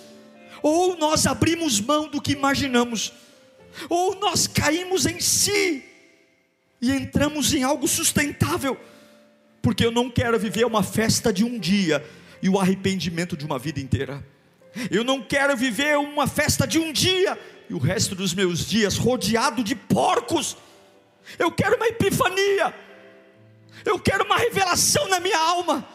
Ou 0.61 0.95
nós 0.95 1.27
abrimos 1.27 1.81
mão 1.81 2.07
do 2.07 2.21
que 2.21 2.31
imaginamos, 2.31 3.11
ou 3.89 4.15
nós 4.15 4.47
caímos 4.47 5.05
em 5.05 5.19
si 5.19 5.83
e 6.81 6.89
entramos 6.89 7.53
em 7.53 7.63
algo 7.63 7.85
sustentável, 7.85 8.79
porque 9.61 9.85
eu 9.85 9.91
não 9.91 10.09
quero 10.09 10.39
viver 10.39 10.65
uma 10.65 10.81
festa 10.81 11.33
de 11.33 11.43
um 11.43 11.59
dia 11.59 12.01
e 12.43 12.49
o 12.49 12.59
arrependimento 12.59 13.37
de 13.37 13.45
uma 13.45 13.57
vida 13.57 13.79
inteira. 13.79 14.21
Eu 14.91 15.01
não 15.05 15.21
quero 15.21 15.55
viver 15.55 15.97
uma 15.97 16.27
festa 16.27 16.67
de 16.67 16.77
um 16.77 16.91
dia 16.91 17.39
e 17.69 17.73
o 17.73 17.77
resto 17.77 18.13
dos 18.15 18.33
meus 18.33 18.67
dias 18.67 18.97
rodeado 18.97 19.63
de 19.63 19.73
porcos. 19.73 20.57
Eu 21.39 21.49
quero 21.49 21.77
uma 21.77 21.87
epifania. 21.87 22.75
Eu 23.85 23.97
quero 23.97 24.25
uma 24.25 24.37
revelação 24.37 25.07
na 25.07 25.21
minha 25.21 25.39
alma. 25.39 25.87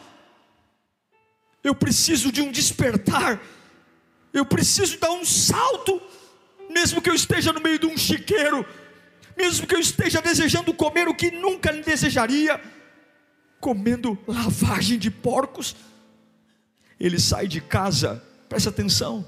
Eu 1.63 1.75
preciso 1.75 2.31
de 2.31 2.41
um 2.41 2.51
despertar. 2.51 3.39
Eu 4.33 4.43
preciso 4.43 4.97
dar 4.99 5.11
um 5.11 5.23
salto, 5.23 6.01
mesmo 6.67 6.99
que 6.99 7.11
eu 7.11 7.15
esteja 7.15 7.53
no 7.53 7.61
meio 7.61 7.77
de 7.77 7.85
um 7.85 7.97
chiqueiro, 7.97 8.65
mesmo 9.37 9.67
que 9.67 9.75
eu 9.75 9.79
esteja 9.79 10.19
desejando 10.19 10.73
comer 10.73 11.07
o 11.07 11.13
que 11.13 11.29
nunca 11.29 11.71
desejaria, 11.73 12.59
comendo 13.59 14.17
lavagem 14.27 14.97
de 14.97 15.11
porcos 15.11 15.75
ele 16.99 17.19
sai 17.19 17.47
de 17.47 17.61
casa, 17.61 18.21
presta 18.47 18.69
atenção, 18.69 19.25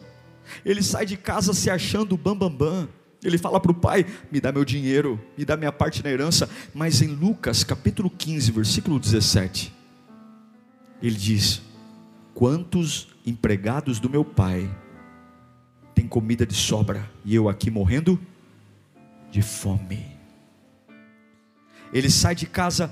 ele 0.66 0.84
sai 0.84 1.06
de 1.06 1.18
casa 1.18 1.54
se 1.54 1.70
achando 1.70 2.18
bambambam. 2.18 2.50
Bam, 2.50 2.82
bam. 2.86 3.02
Ele 3.24 3.38
fala 3.38 3.60
para 3.60 3.72
o 3.72 3.76
pai: 3.76 4.06
me 4.32 4.42
dá 4.42 4.52
meu 4.52 4.66
dinheiro, 4.66 5.20
me 5.38 5.46
dá 5.46 5.56
minha 5.56 5.72
parte 5.72 6.04
na 6.04 6.10
herança. 6.10 6.50
Mas 6.74 7.02
em 7.02 7.08
Lucas 7.08 7.64
capítulo 7.64 8.10
15, 8.10 8.52
versículo 8.52 9.00
17, 9.00 9.74
ele 11.02 11.16
diz: 11.16 11.62
Quantos 12.34 13.10
empregados 13.26 14.00
do 14.00 14.10
meu 14.10 14.26
pai 14.26 14.70
têm 15.94 16.08
comida 16.08 16.46
de 16.46 16.56
sobra 16.56 17.10
e 17.24 17.36
eu 17.36 17.48
aqui 17.48 17.70
morrendo 17.70 18.20
de 19.30 19.42
fome? 19.42 20.12
Ele 21.94 22.10
sai 22.10 22.34
de 22.34 22.48
casa 22.48 22.92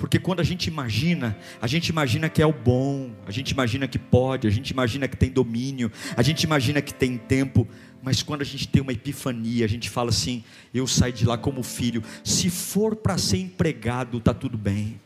porque 0.00 0.18
quando 0.18 0.40
a 0.40 0.42
gente 0.42 0.66
imagina, 0.66 1.36
a 1.60 1.66
gente 1.66 1.90
imagina 1.90 2.30
que 2.30 2.40
é 2.40 2.46
o 2.46 2.54
bom, 2.54 3.14
a 3.26 3.30
gente 3.30 3.50
imagina 3.50 3.86
que 3.86 3.98
pode, 3.98 4.48
a 4.48 4.50
gente 4.50 4.70
imagina 4.70 5.06
que 5.06 5.14
tem 5.14 5.30
domínio, 5.30 5.92
a 6.16 6.22
gente 6.22 6.42
imagina 6.42 6.80
que 6.80 6.94
tem 6.94 7.18
tempo, 7.18 7.68
mas 8.02 8.22
quando 8.22 8.40
a 8.40 8.44
gente 8.44 8.66
tem 8.66 8.80
uma 8.80 8.92
epifania, 8.92 9.62
a 9.62 9.68
gente 9.68 9.90
fala 9.90 10.08
assim: 10.08 10.42
eu 10.72 10.86
saio 10.86 11.12
de 11.12 11.26
lá 11.26 11.36
como 11.36 11.62
filho, 11.62 12.02
se 12.24 12.48
for 12.48 12.96
para 12.96 13.18
ser 13.18 13.36
empregado, 13.36 14.18
tá 14.20 14.32
tudo 14.32 14.56
bem. 14.56 14.98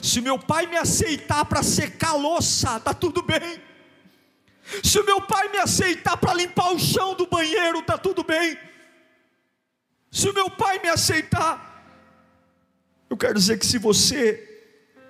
Se 0.00 0.22
meu 0.22 0.38
pai 0.38 0.66
me 0.66 0.78
aceitar 0.78 1.44
para 1.44 1.62
secar 1.62 2.14
louça, 2.14 2.80
tá 2.80 2.94
tudo 2.94 3.20
bem. 3.20 3.60
Se 4.82 4.98
o 4.98 5.04
meu 5.04 5.20
pai 5.20 5.50
me 5.50 5.58
aceitar 5.58 6.16
para 6.16 6.32
limpar 6.32 6.72
o 6.72 6.78
chão 6.78 7.14
do 7.14 7.26
banheiro, 7.26 7.82
tá 7.82 7.98
tudo 7.98 8.24
bem. 8.24 8.56
Se 10.10 10.30
o 10.30 10.32
meu 10.32 10.48
pai 10.48 10.78
me 10.78 10.88
aceitar 10.88 11.69
eu 13.10 13.16
quero 13.16 13.34
dizer 13.34 13.58
que 13.58 13.66
se 13.66 13.76
você 13.76 14.46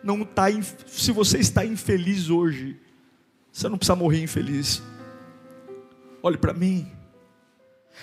não 0.03 0.23
está, 0.23 0.47
se 0.87 1.13
você 1.13 1.39
está 1.39 1.65
infeliz 1.67 2.31
hoje, 2.31 2.81
você 3.53 3.69
não 3.69 3.77
precisa 3.77 3.95
morrer 3.95 4.23
infeliz. 4.23 4.83
Olhe 6.23 6.39
para 6.39 6.55
mim. 6.55 6.91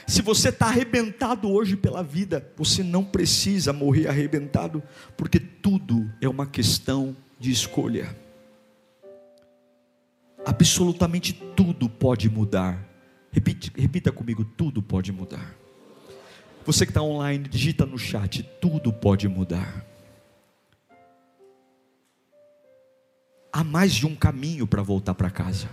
Se 0.06 0.22
você 0.22 0.50
está 0.50 0.68
arrebentado 0.68 1.50
hoje 1.50 1.76
pela 1.76 2.04
vida, 2.04 2.48
você 2.56 2.84
não 2.84 3.04
precisa 3.04 3.74
morrer 3.74 4.08
arrebentado, 4.08 4.84
porque 5.18 5.40
tudo 5.40 6.08
é 6.22 6.30
uma 6.30 6.46
questão 6.46 7.18
de 7.40 7.52
escolha. 7.52 8.16
Absolutamente 10.46 11.34
tudo 11.56 11.90
pode 11.90 12.30
mudar. 12.30 12.88
Repita, 13.32 13.72
repita 13.76 14.12
comigo: 14.12 14.46
tudo 14.46 14.82
pode 14.82 15.12
mudar. 15.12 15.56
Você 16.66 16.86
que 16.86 16.92
está 16.92 17.02
online, 17.02 17.48
digita 17.48 17.86
no 17.86 17.98
chat: 17.98 18.44
tudo 18.62 18.94
pode 18.94 19.28
mudar. 19.28 19.87
Há 23.58 23.64
mais 23.64 23.96
de 23.96 24.06
um 24.06 24.14
caminho 24.14 24.68
para 24.68 24.84
voltar 24.84 25.16
para 25.16 25.32
casa. 25.32 25.68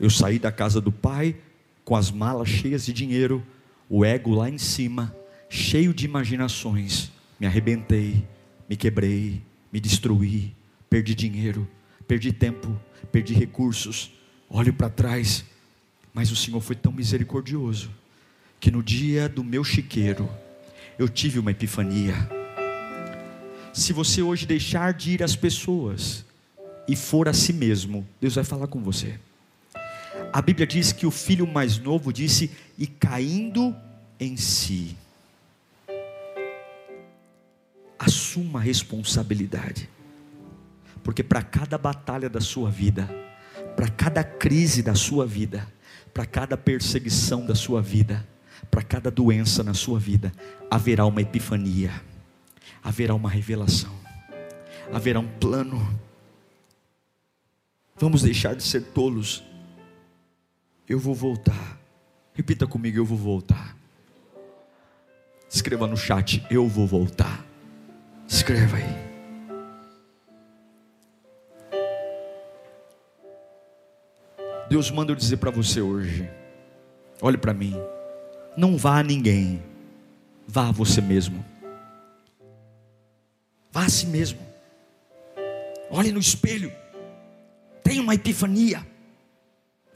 Eu 0.00 0.10
saí 0.10 0.40
da 0.40 0.50
casa 0.50 0.80
do 0.80 0.90
pai 0.90 1.36
com 1.84 1.94
as 1.94 2.10
malas 2.10 2.48
cheias 2.48 2.84
de 2.84 2.92
dinheiro, 2.92 3.46
o 3.88 4.04
ego 4.04 4.34
lá 4.34 4.50
em 4.50 4.58
cima, 4.58 5.14
cheio 5.48 5.94
de 5.94 6.04
imaginações. 6.04 7.12
Me 7.38 7.46
arrebentei, 7.46 8.26
me 8.68 8.76
quebrei, 8.76 9.40
me 9.72 9.78
destruí, 9.78 10.52
perdi 10.90 11.14
dinheiro, 11.14 11.64
perdi 12.08 12.32
tempo, 12.32 12.76
perdi 13.12 13.34
recursos. 13.34 14.10
Olho 14.50 14.74
para 14.74 14.90
trás, 14.90 15.44
mas 16.12 16.32
o 16.32 16.36
Senhor 16.36 16.60
foi 16.60 16.74
tão 16.74 16.90
misericordioso 16.90 17.88
que 18.58 18.72
no 18.72 18.82
dia 18.82 19.28
do 19.28 19.44
meu 19.44 19.62
chiqueiro, 19.62 20.28
eu 20.98 21.08
tive 21.08 21.38
uma 21.38 21.52
epifania. 21.52 22.16
Se 23.72 23.92
você 23.92 24.22
hoje 24.22 24.44
deixar 24.44 24.92
de 24.92 25.12
ir 25.12 25.22
às 25.22 25.36
pessoas 25.36 26.26
e 26.88 26.96
for 26.96 27.28
a 27.28 27.34
si 27.34 27.52
mesmo, 27.52 28.06
Deus 28.18 28.34
vai 28.34 28.44
falar 28.44 28.66
com 28.66 28.82
você. 28.82 29.20
A 30.32 30.40
Bíblia 30.40 30.66
diz 30.66 30.90
que 30.90 31.06
o 31.06 31.10
filho 31.10 31.46
mais 31.46 31.78
novo 31.78 32.12
disse: 32.12 32.50
e 32.78 32.86
caindo 32.86 33.76
em 34.18 34.36
si. 34.36 34.96
Assuma 37.98 38.58
a 38.58 38.62
responsabilidade, 38.62 39.88
porque 41.02 41.22
para 41.22 41.42
cada 41.42 41.76
batalha 41.76 42.30
da 42.30 42.40
sua 42.40 42.70
vida, 42.70 43.08
para 43.76 43.88
cada 43.88 44.24
crise 44.24 44.82
da 44.82 44.94
sua 44.94 45.26
vida, 45.26 45.66
para 46.14 46.24
cada 46.24 46.56
perseguição 46.56 47.44
da 47.44 47.54
sua 47.54 47.82
vida, 47.82 48.26
para 48.70 48.82
cada 48.82 49.10
doença 49.10 49.62
na 49.62 49.74
sua 49.74 49.98
vida, 49.98 50.32
haverá 50.70 51.04
uma 51.04 51.20
epifania, 51.20 51.92
haverá 52.82 53.14
uma 53.14 53.28
revelação, 53.28 53.92
haverá 54.92 55.20
um 55.20 55.28
plano. 55.28 56.07
Vamos 57.98 58.22
deixar 58.22 58.54
de 58.54 58.62
ser 58.62 58.82
tolos. 58.82 59.42
Eu 60.88 60.98
vou 60.98 61.14
voltar. 61.14 61.78
Repita 62.32 62.66
comigo: 62.66 62.98
eu 62.98 63.04
vou 63.04 63.18
voltar. 63.18 63.76
Escreva 65.50 65.86
no 65.86 65.96
chat: 65.96 66.44
eu 66.50 66.68
vou 66.68 66.86
voltar. 66.86 67.44
Escreva 68.26 68.76
aí. 68.76 69.08
Deus 74.68 74.90
manda 74.90 75.12
eu 75.12 75.16
dizer 75.16 75.38
para 75.38 75.50
você 75.50 75.80
hoje. 75.80 76.28
Olhe 77.20 77.38
para 77.38 77.54
mim. 77.54 77.74
Não 78.56 78.76
vá 78.76 78.98
a 78.98 79.02
ninguém, 79.02 79.62
vá 80.46 80.68
a 80.68 80.72
você 80.72 81.00
mesmo. 81.00 81.44
Vá 83.72 83.84
a 83.84 83.88
si 83.88 84.06
mesmo. 84.06 84.40
Olhe 85.90 86.12
no 86.12 86.20
espelho. 86.20 86.70
Tenha 87.88 88.02
uma 88.02 88.14
epifania. 88.14 88.86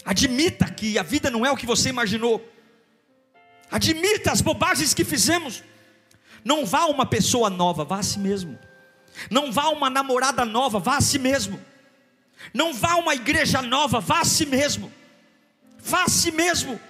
Admita 0.02 0.64
que 0.64 0.98
a 0.98 1.02
vida 1.02 1.30
não 1.30 1.44
é 1.44 1.50
o 1.50 1.56
que 1.56 1.66
você 1.66 1.90
imaginou. 1.90 2.42
Admita 3.70 4.32
as 4.32 4.40
bobagens 4.40 4.94
que 4.94 5.04
fizemos. 5.04 5.62
Não 6.42 6.64
vá 6.64 6.86
uma 6.86 7.04
pessoa 7.04 7.50
nova, 7.50 7.84
vá 7.84 7.98
a 7.98 8.02
si 8.02 8.18
mesmo. 8.18 8.58
Não 9.30 9.52
vá 9.52 9.68
uma 9.68 9.90
namorada 9.90 10.42
nova, 10.42 10.78
vá 10.78 10.96
a 10.96 11.00
si 11.02 11.18
mesmo. 11.18 11.60
Não 12.54 12.72
vá 12.72 12.94
uma 12.94 13.14
igreja 13.14 13.60
nova, 13.60 14.00
vá 14.00 14.20
a 14.20 14.24
si 14.24 14.46
mesmo. 14.46 14.90
Vá 15.78 16.04
a 16.04 16.08
si 16.08 16.32
mesmo. 16.32 16.80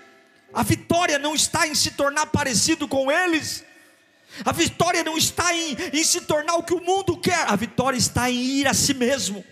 A 0.55 0.63
vitória 0.63 1.19
não 1.19 1.35
está 1.35 1.67
em 1.67 1.75
se 1.75 1.91
tornar 1.91 2.27
parecido 2.27 2.87
com 2.87 3.11
eles. 3.11 3.65
A 4.45 4.53
vitória 4.53 5.03
não 5.03 5.19
está 5.19 5.53
em, 5.53 5.77
em 5.93 6.05
se 6.05 6.21
tornar 6.21 6.55
o 6.55 6.63
que 6.63 6.75
o 6.75 6.81
mundo 6.81 7.17
quer. 7.17 7.45
A 7.49 7.57
vitória 7.57 7.99
está 7.99 8.31
em 8.31 8.37
ir 8.37 8.69
a 8.69 8.73
si 8.73 8.95
mesmo. 8.95 9.45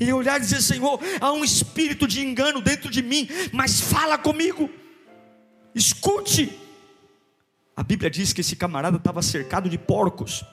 E 0.00 0.12
olhar 0.12 0.38
e 0.38 0.40
dizer: 0.40 0.62
Senhor, 0.62 1.00
há 1.20 1.32
um 1.32 1.44
espírito 1.44 2.06
de 2.06 2.20
engano 2.20 2.60
dentro 2.60 2.90
de 2.90 3.02
mim, 3.02 3.28
mas 3.52 3.80
fala 3.80 4.16
comigo, 4.16 4.70
escute. 5.74 6.52
A 7.76 7.82
Bíblia 7.82 8.10
diz 8.10 8.32
que 8.32 8.40
esse 8.40 8.56
camarada 8.56 8.96
estava 8.96 9.22
cercado 9.22 9.68
de 9.68 9.78
porcos, 9.78 10.44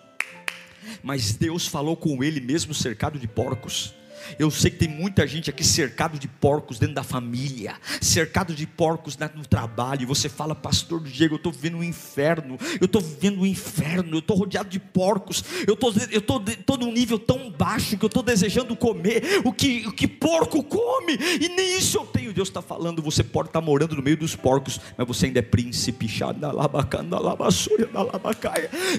mas 1.03 1.34
Deus 1.34 1.67
falou 1.67 1.97
com 1.97 2.23
ele 2.23 2.39
mesmo 2.39 2.73
cercado 2.73 3.17
de 3.17 3.27
porcos. 3.27 3.93
Eu 4.38 4.50
sei 4.52 4.72
que 4.72 4.78
tem 4.78 4.88
muita 4.88 5.26
gente 5.28 5.50
aqui 5.50 5.64
cercado 5.64 6.18
de 6.18 6.28
porcos 6.28 6.80
dentro 6.80 6.96
da 6.96 7.04
família, 7.04 7.76
cercado 8.02 8.54
de 8.54 8.66
porcos 8.66 9.18
no 9.36 9.46
trabalho. 9.46 10.04
E 10.04 10.06
você 10.06 10.30
fala, 10.30 10.56
Pastor 10.56 11.04
Diego, 11.04 11.36
eu 11.36 11.38
estou 11.38 11.52
vivendo 11.52 11.78
um 11.78 11.84
inferno, 11.84 12.58
eu 12.80 12.86
estou 12.86 13.02
vivendo 13.02 13.42
um 13.42 13.46
inferno, 13.46 14.16
eu 14.16 14.20
estou 14.20 14.38
rodeado 14.38 14.70
de 14.70 14.80
porcos, 14.80 15.44
eu 15.68 15.74
estou 15.74 15.94
eu 16.12 16.22
tô, 16.22 16.40
tô 16.40 16.78
num 16.78 16.92
nível 16.92 17.18
tão 17.18 17.50
baixo 17.52 17.98
que 17.98 18.06
eu 18.06 18.08
estou 18.08 18.24
desejando 18.24 18.76
comer 18.76 19.42
o 19.44 19.52
que, 19.52 19.88
o 19.88 19.92
que 19.92 20.08
porco 20.08 20.64
come, 20.64 21.18
e 21.40 21.50
nem 21.50 21.78
isso 21.78 21.98
eu 21.98 22.06
tenho. 22.06 22.34
Deus 22.34 22.50
está 22.50 22.62
falando, 22.62 23.02
você 23.02 23.24
pode 23.24 23.50
estar 23.50 23.60
tá 23.60 23.66
morando 23.66 23.96
no 23.96 24.04
meio 24.04 24.18
dos 24.18 24.36
porcos, 24.36 24.80
mas 24.98 25.08
você 25.08 25.28
ainda 25.28 25.40
é 25.40 25.42
príncipe, 25.42 26.06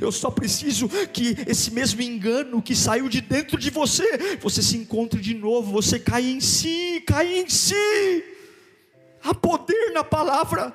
eu 0.00 0.12
só 0.12 0.30
preciso 0.30 0.88
que 1.12 1.36
esse 1.46 1.70
mesmo 1.70 2.00
engano 2.02 2.62
que 2.62 2.74
saiu 2.74 3.08
de 3.08 3.20
dentro 3.20 3.58
de 3.58 3.70
você, 3.70 4.36
você 4.40 4.62
se 4.62 4.76
encontre 4.76 5.15
de 5.20 5.34
novo, 5.34 5.72
você 5.72 5.98
cai 5.98 6.24
em 6.24 6.40
si, 6.40 7.02
cai 7.06 7.38
em 7.38 7.48
si. 7.48 8.24
Há 9.22 9.34
poder 9.34 9.92
na 9.92 10.04
palavra. 10.04 10.74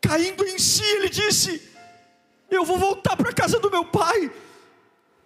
Caindo 0.00 0.44
em 0.44 0.58
si, 0.58 0.84
ele 0.84 1.08
disse: 1.08 1.62
Eu 2.50 2.64
vou 2.64 2.78
voltar 2.78 3.16
para 3.16 3.30
a 3.30 3.34
casa 3.34 3.58
do 3.58 3.70
meu 3.70 3.84
pai, 3.84 4.30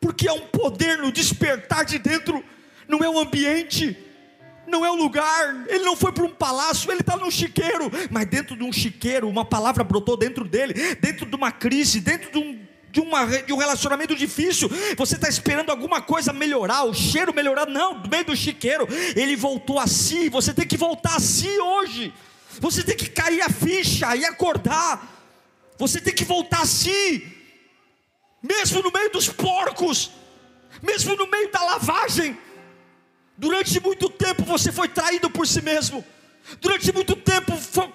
porque 0.00 0.28
há 0.28 0.34
um 0.34 0.46
poder 0.48 0.98
no 0.98 1.12
despertar 1.12 1.84
de 1.84 1.98
dentro, 1.98 2.44
não 2.88 3.02
é 3.02 3.08
o 3.08 3.18
ambiente, 3.18 3.96
não 4.66 4.84
é 4.84 4.90
o 4.90 4.96
lugar, 4.96 5.64
ele 5.68 5.84
não 5.84 5.96
foi 5.96 6.12
para 6.12 6.24
um 6.24 6.30
palácio, 6.30 6.90
ele 6.90 7.00
está 7.00 7.16
num 7.16 7.30
chiqueiro, 7.30 7.90
mas 8.10 8.26
dentro 8.26 8.56
de 8.56 8.62
um 8.62 8.72
chiqueiro, 8.72 9.28
uma 9.28 9.44
palavra 9.44 9.84
brotou 9.84 10.16
dentro 10.16 10.44
dele, 10.44 10.74
dentro 10.96 11.26
de 11.26 11.36
uma 11.36 11.52
crise, 11.52 12.00
dentro 12.00 12.30
de 12.30 12.38
um 12.38 12.63
de, 12.94 13.00
uma, 13.00 13.26
de 13.26 13.52
um 13.52 13.56
relacionamento 13.56 14.14
difícil, 14.14 14.70
você 14.96 15.16
está 15.16 15.28
esperando 15.28 15.70
alguma 15.70 16.00
coisa 16.00 16.32
melhorar, 16.32 16.84
o 16.84 16.94
cheiro 16.94 17.34
melhorar, 17.34 17.66
não, 17.66 17.98
do 17.98 18.08
meio 18.08 18.24
do 18.24 18.36
chiqueiro, 18.36 18.86
ele 19.16 19.34
voltou 19.34 19.80
a 19.80 19.86
si, 19.88 20.28
você 20.28 20.54
tem 20.54 20.64
que 20.64 20.76
voltar 20.76 21.16
a 21.16 21.20
si 21.20 21.48
hoje, 21.58 22.14
você 22.60 22.84
tem 22.84 22.96
que 22.96 23.08
cair 23.10 23.42
a 23.42 23.48
ficha 23.48 24.14
e 24.14 24.24
acordar, 24.24 25.12
você 25.76 26.00
tem 26.00 26.14
que 26.14 26.24
voltar 26.24 26.62
a 26.62 26.66
si, 26.66 27.36
mesmo 28.40 28.80
no 28.80 28.92
meio 28.92 29.10
dos 29.10 29.28
porcos, 29.28 30.12
mesmo 30.80 31.16
no 31.16 31.26
meio 31.28 31.50
da 31.50 31.64
lavagem, 31.64 32.38
durante 33.36 33.80
muito 33.80 34.08
tempo 34.08 34.44
você 34.44 34.70
foi 34.70 34.86
traído 34.88 35.28
por 35.28 35.48
si 35.48 35.60
mesmo, 35.60 36.04
Durante 36.60 36.92
muito 36.92 37.16
tempo, 37.16 37.52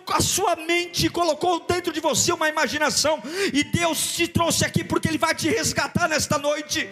a 0.07 0.21
sua 0.21 0.55
mente 0.55 1.09
colocou 1.09 1.65
dentro 1.67 1.93
de 1.93 1.99
você 1.99 2.31
uma 2.33 2.49
imaginação, 2.49 3.21
e 3.53 3.63
Deus 3.63 4.13
te 4.13 4.27
trouxe 4.27 4.65
aqui 4.65 4.83
porque 4.83 5.07
Ele 5.07 5.17
vai 5.17 5.35
te 5.35 5.47
resgatar 5.49 6.07
nesta 6.07 6.37
noite. 6.37 6.89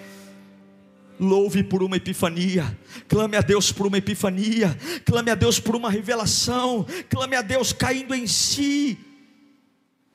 Louve 1.20 1.64
por 1.64 1.82
uma 1.82 1.98
epifania, 1.98 2.78
clame 3.08 3.36
a 3.38 3.42
Deus 3.42 3.72
por 3.72 3.88
uma 3.88 3.98
epifania, 3.98 4.78
clame 5.04 5.32
a 5.32 5.36
Deus 5.36 5.60
por 5.60 5.76
uma 5.76 5.90
revelação, 5.90 6.86
clame 7.10 7.36
a 7.36 7.42
Deus 7.42 7.74
caindo 7.74 8.14
em 8.14 8.28
si. 8.28 8.98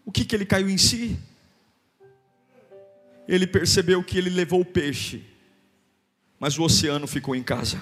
O 0.05 0.13
que, 0.13 0.25
que 0.25 0.37
ele 0.37 0.47
caiu 0.47 0.71
em 0.71 0.79
si? 0.79 1.19
Ele 3.27 3.49
percebeu 3.49 4.03
que 4.05 4.17
ele 4.17 4.31
levou 4.31 4.61
o 4.61 4.65
peixe, 4.65 5.25
mas 6.39 6.57
o 6.57 6.63
oceano 6.63 7.09
ficou 7.09 7.35
em 7.35 7.43
casa 7.43 7.81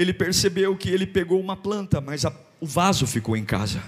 ele 0.00 0.14
percebeu 0.14 0.74
que 0.74 0.88
ele 0.88 1.06
pegou 1.06 1.38
uma 1.38 1.54
planta, 1.54 2.00
mas 2.00 2.24
a, 2.24 2.32
o 2.58 2.64
vaso 2.64 3.06
ficou 3.06 3.36
em 3.36 3.44
casa. 3.44 3.82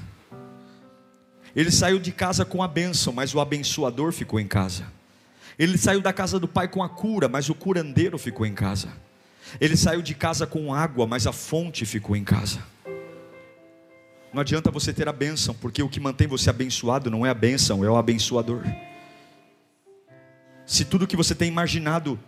Ele 1.57 1.71
saiu 1.71 1.99
de 1.99 2.13
casa 2.13 2.45
com 2.45 2.63
a 2.63 2.69
bênção, 2.69 3.15
mas 3.15 3.35
o 3.35 3.41
abençoador 3.41 4.13
ficou 4.13 4.39
em 4.39 4.47
casa. 4.47 4.85
Ele 5.59 5.79
saiu 5.79 6.03
da 6.03 6.13
casa 6.13 6.39
do 6.39 6.47
pai 6.47 6.69
com 6.69 6.83
a 6.83 6.89
cura, 6.89 7.31
mas 7.31 7.49
o 7.49 7.55
curandeiro 7.55 8.19
ficou 8.19 8.45
em 8.45 8.53
casa. 8.53 8.89
Ele 9.59 9.75
saiu 9.75 10.03
de 10.03 10.15
casa 10.15 10.47
com 10.47 10.75
água, 10.75 11.07
mas 11.07 11.27
a 11.27 11.33
fonte 11.33 11.87
ficou 11.87 12.15
em 12.15 12.25
casa. 12.25 12.63
Não 14.35 14.43
adianta 14.43 14.71
você 14.71 14.93
ter 14.93 15.09
a 15.09 15.15
bênção, 15.15 15.55
porque 15.55 15.83
o 15.83 15.89
que 15.89 15.99
mantém 15.99 16.27
você 16.27 16.51
abençoado 16.51 17.11
não 17.11 17.25
é 17.25 17.31
a 17.31 17.35
bênção, 17.35 17.83
é 17.83 17.89
o 17.89 17.97
abençoador. 17.97 18.63
Se 20.67 20.85
tudo 20.85 21.07
que 21.07 21.17
você 21.17 21.35
tem 21.35 21.49
imaginado 21.49 22.21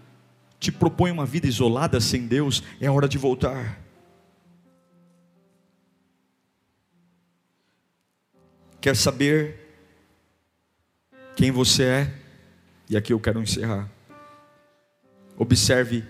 te 0.65 0.73
propõe 0.73 1.11
uma 1.11 1.27
vida 1.27 1.47
isolada 1.47 2.01
sem 2.01 2.27
Deus, 2.27 2.63
é 2.81 2.91
hora 2.91 3.07
de 3.07 3.19
voltar. 3.19 3.79
Quer 8.81 8.97
saber 8.97 9.61
quem 11.37 11.51
você 11.51 11.85
é? 11.85 12.15
E 12.89 12.97
aqui 12.97 13.13
eu 13.13 13.21
quero 13.21 13.43
encerrar. 13.43 13.91
Observe 15.37 16.03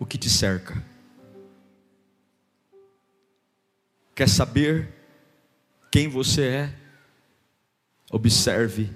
o 0.00 0.06
que 0.06 0.18
te 0.18 0.28
cerca. 0.28 0.84
Quer 4.16 4.28
saber 4.28 4.88
quem 5.92 6.08
você 6.08 6.48
é? 6.48 6.74
Observe 8.10 8.90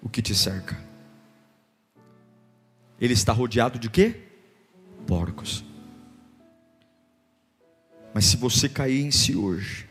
o 0.00 0.08
que 0.08 0.22
te 0.22 0.34
cerca. 0.34 0.82
Ele 2.98 3.12
está 3.12 3.34
rodeado 3.34 3.78
de 3.78 3.90
quê? 3.90 4.25
Porcos. 5.06 5.64
Mas 8.12 8.24
se 8.24 8.36
você 8.36 8.68
cair 8.68 9.04
em 9.04 9.10
si 9.10 9.36
hoje, 9.36 9.86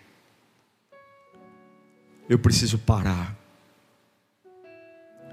eu 2.28 2.40
preciso 2.40 2.78
parar. 2.80 3.36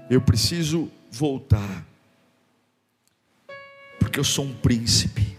Eu 0.09 0.21
preciso 0.21 0.91
voltar. 1.11 1.85
Porque 3.99 4.19
eu 4.19 4.23
sou 4.23 4.45
um 4.45 4.53
príncipe. 4.53 5.35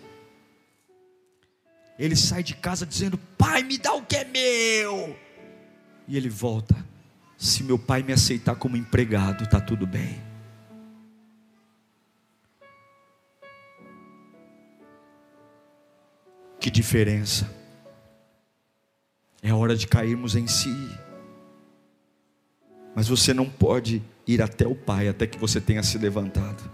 Ele 1.98 2.16
sai 2.16 2.42
de 2.42 2.56
casa 2.56 2.84
dizendo: 2.84 3.16
Pai, 3.38 3.62
me 3.62 3.78
dá 3.78 3.94
o 3.94 4.02
que 4.02 4.16
é 4.16 4.24
meu. 4.24 5.16
E 6.08 6.16
ele 6.16 6.28
volta: 6.28 6.74
Se 7.38 7.62
meu 7.62 7.78
pai 7.78 8.02
me 8.02 8.12
aceitar 8.12 8.56
como 8.56 8.76
empregado, 8.76 9.44
está 9.44 9.60
tudo 9.60 9.86
bem. 9.86 10.23
Que 16.64 16.70
diferença. 16.70 17.46
É 19.42 19.52
hora 19.52 19.76
de 19.76 19.86
cairmos 19.86 20.34
em 20.34 20.46
si. 20.46 20.74
Mas 22.94 23.06
você 23.06 23.34
não 23.34 23.50
pode 23.50 24.02
ir 24.26 24.40
até 24.40 24.66
o 24.66 24.74
Pai 24.74 25.06
até 25.06 25.26
que 25.26 25.38
você 25.38 25.60
tenha 25.60 25.82
se 25.82 25.98
levantado. 25.98 26.64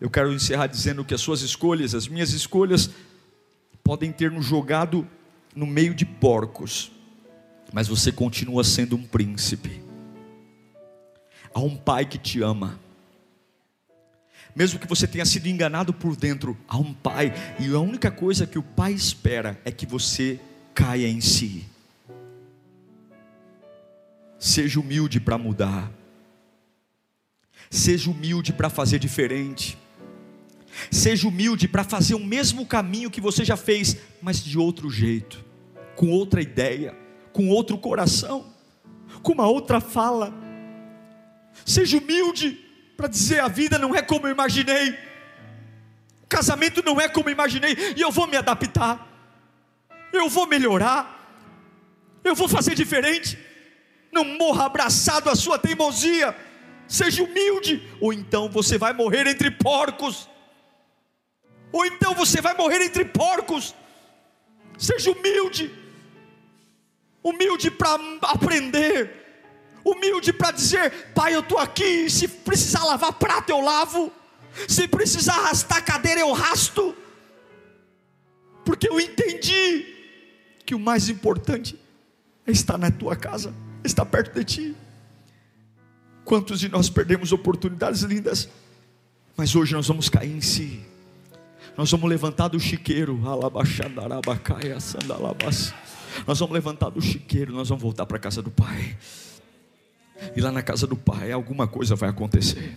Eu 0.00 0.08
quero 0.08 0.32
encerrar 0.32 0.66
dizendo 0.66 1.04
que 1.04 1.12
as 1.12 1.20
suas 1.20 1.42
escolhas, 1.42 1.94
as 1.94 2.08
minhas 2.08 2.32
escolhas, 2.32 2.88
podem 3.82 4.10
ter 4.10 4.30
nos 4.30 4.46
jogado 4.46 5.06
no 5.54 5.66
meio 5.66 5.94
de 5.94 6.06
porcos, 6.06 6.90
mas 7.70 7.86
você 7.86 8.10
continua 8.10 8.64
sendo 8.64 8.96
um 8.96 9.02
príncipe. 9.02 9.84
Há 11.52 11.60
um 11.60 11.76
Pai 11.76 12.06
que 12.06 12.16
te 12.16 12.40
ama 12.40 12.80
mesmo 14.54 14.78
que 14.78 14.86
você 14.86 15.06
tenha 15.06 15.24
sido 15.24 15.48
enganado 15.48 15.92
por 15.92 16.14
dentro, 16.14 16.56
há 16.68 16.76
um 16.76 16.94
Pai, 16.94 17.34
e 17.58 17.66
a 17.74 17.80
única 17.80 18.10
coisa 18.10 18.46
que 18.46 18.58
o 18.58 18.62
Pai 18.62 18.92
espera 18.92 19.60
é 19.64 19.72
que 19.72 19.84
você 19.84 20.38
caia 20.72 21.08
em 21.08 21.20
si. 21.20 21.64
Seja 24.38 24.78
humilde 24.78 25.18
para 25.18 25.38
mudar, 25.38 25.90
seja 27.70 28.10
humilde 28.10 28.52
para 28.52 28.68
fazer 28.70 28.98
diferente, 28.98 29.76
seja 30.90 31.26
humilde 31.26 31.66
para 31.66 31.82
fazer 31.82 32.14
o 32.14 32.24
mesmo 32.24 32.66
caminho 32.66 33.10
que 33.10 33.20
você 33.20 33.44
já 33.44 33.56
fez, 33.56 33.96
mas 34.20 34.42
de 34.44 34.58
outro 34.58 34.90
jeito, 34.90 35.44
com 35.96 36.10
outra 36.10 36.42
ideia, 36.42 36.94
com 37.32 37.48
outro 37.48 37.78
coração, 37.78 38.52
com 39.22 39.32
uma 39.32 39.48
outra 39.48 39.80
fala. 39.80 40.32
Seja 41.64 41.96
humilde 41.96 42.63
para 43.04 43.08
dizer: 43.08 43.40
a 43.40 43.48
vida 43.48 43.78
não 43.78 43.94
é 43.94 44.00
como 44.00 44.26
eu 44.26 44.30
imaginei, 44.30 44.98
o 46.22 46.26
casamento 46.26 46.82
não 46.82 46.98
é 46.98 47.06
como 47.06 47.28
eu 47.28 47.32
imaginei, 47.32 47.76
e 47.94 48.00
eu 48.00 48.10
vou 48.10 48.26
me 48.26 48.36
adaptar, 48.36 49.06
eu 50.10 50.28
vou 50.28 50.46
melhorar, 50.46 51.02
eu 52.22 52.34
vou 52.34 52.48
fazer 52.48 52.74
diferente. 52.74 53.38
Não 54.10 54.24
morra 54.24 54.66
abraçado 54.66 55.28
à 55.28 55.34
sua 55.34 55.58
teimosia, 55.58 56.34
seja 56.88 57.22
humilde, 57.22 57.82
ou 58.00 58.12
então 58.12 58.48
você 58.48 58.78
vai 58.78 58.92
morrer 58.92 59.26
entre 59.26 59.50
porcos. 59.50 60.30
Ou 61.72 61.84
então 61.84 62.14
você 62.14 62.40
vai 62.40 62.56
morrer 62.56 62.80
entre 62.80 63.04
porcos. 63.04 63.74
Seja 64.78 65.10
humilde, 65.10 65.72
humilde 67.22 67.70
para 67.70 67.98
aprender, 68.22 69.23
humilde 69.84 70.32
para 70.32 70.50
dizer: 70.50 71.12
Pai, 71.14 71.34
eu 71.34 71.40
estou 71.40 71.58
aqui, 71.58 72.08
se 72.08 72.26
precisar 72.26 72.84
lavar 72.84 73.12
prato, 73.12 73.50
eu 73.50 73.60
lavo. 73.60 74.10
Se 74.68 74.86
precisar 74.86 75.34
arrastar 75.34 75.84
cadeira, 75.84 76.20
eu 76.20 76.32
rasto. 76.32 76.94
Porque 78.64 78.88
eu 78.88 78.98
entendi 78.98 79.84
que 80.64 80.74
o 80.74 80.78
mais 80.78 81.08
importante 81.08 81.78
é 82.46 82.50
estar 82.50 82.78
na 82.78 82.90
tua 82.90 83.16
casa, 83.16 83.54
estar 83.84 84.06
perto 84.06 84.34
de 84.34 84.44
ti. 84.44 84.76
Quantos 86.24 86.60
de 86.60 86.68
nós 86.68 86.88
perdemos 86.88 87.32
oportunidades 87.32 88.00
lindas, 88.02 88.48
mas 89.36 89.54
hoje 89.54 89.74
nós 89.74 89.86
vamos 89.86 90.08
cair 90.08 90.34
em 90.34 90.40
si. 90.40 90.80
Nós 91.76 91.90
vamos 91.90 92.08
levantar 92.08 92.48
do 92.48 92.60
chiqueiro, 92.60 93.18
nós 96.26 96.38
vamos 96.38 96.54
levantar 96.54 96.90
do 96.90 97.02
chiqueiro, 97.02 97.52
nós 97.52 97.68
vamos 97.68 97.82
voltar 97.82 98.06
para 98.06 98.16
a 98.16 98.20
casa 98.20 98.40
do 98.40 98.50
Pai. 98.50 98.96
E 100.34 100.40
lá 100.40 100.50
na 100.50 100.62
casa 100.62 100.86
do 100.86 100.96
Pai, 100.96 101.32
alguma 101.32 101.66
coisa 101.66 101.94
vai 101.94 102.08
acontecer. 102.08 102.76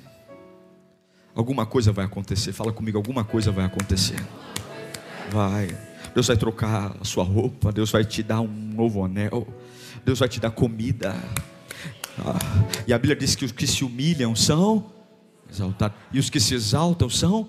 Alguma 1.35 1.65
coisa 1.65 1.91
vai 1.91 2.05
acontecer. 2.05 2.51
Fala 2.51 2.73
comigo, 2.73 2.97
alguma 2.97 3.23
coisa 3.23 3.51
vai 3.51 3.65
acontecer. 3.65 4.19
Vai. 5.31 5.67
Deus 6.13 6.27
vai 6.27 6.37
trocar 6.37 6.95
a 6.99 7.05
sua 7.05 7.23
roupa, 7.23 7.71
Deus 7.71 7.91
vai 7.91 8.03
te 8.03 8.23
dar 8.23 8.41
um 8.41 8.47
novo 8.47 9.05
anel, 9.05 9.47
Deus 10.03 10.17
vai 10.17 10.27
te 10.27 10.39
dar 10.39 10.49
comida. 10.49 11.15
Ah, 12.17 12.39
e 12.87 12.93
a 12.93 12.97
Bíblia 12.97 13.15
diz 13.15 13.35
que 13.35 13.45
os 13.45 13.51
que 13.51 13.67
se 13.67 13.83
humilham 13.83 14.35
são 14.35 14.91
exaltados, 15.47 15.95
e 16.11 16.17
os 16.17 16.29
que 16.29 16.39
se 16.39 16.55
exaltam 16.55 17.07
são 17.07 17.47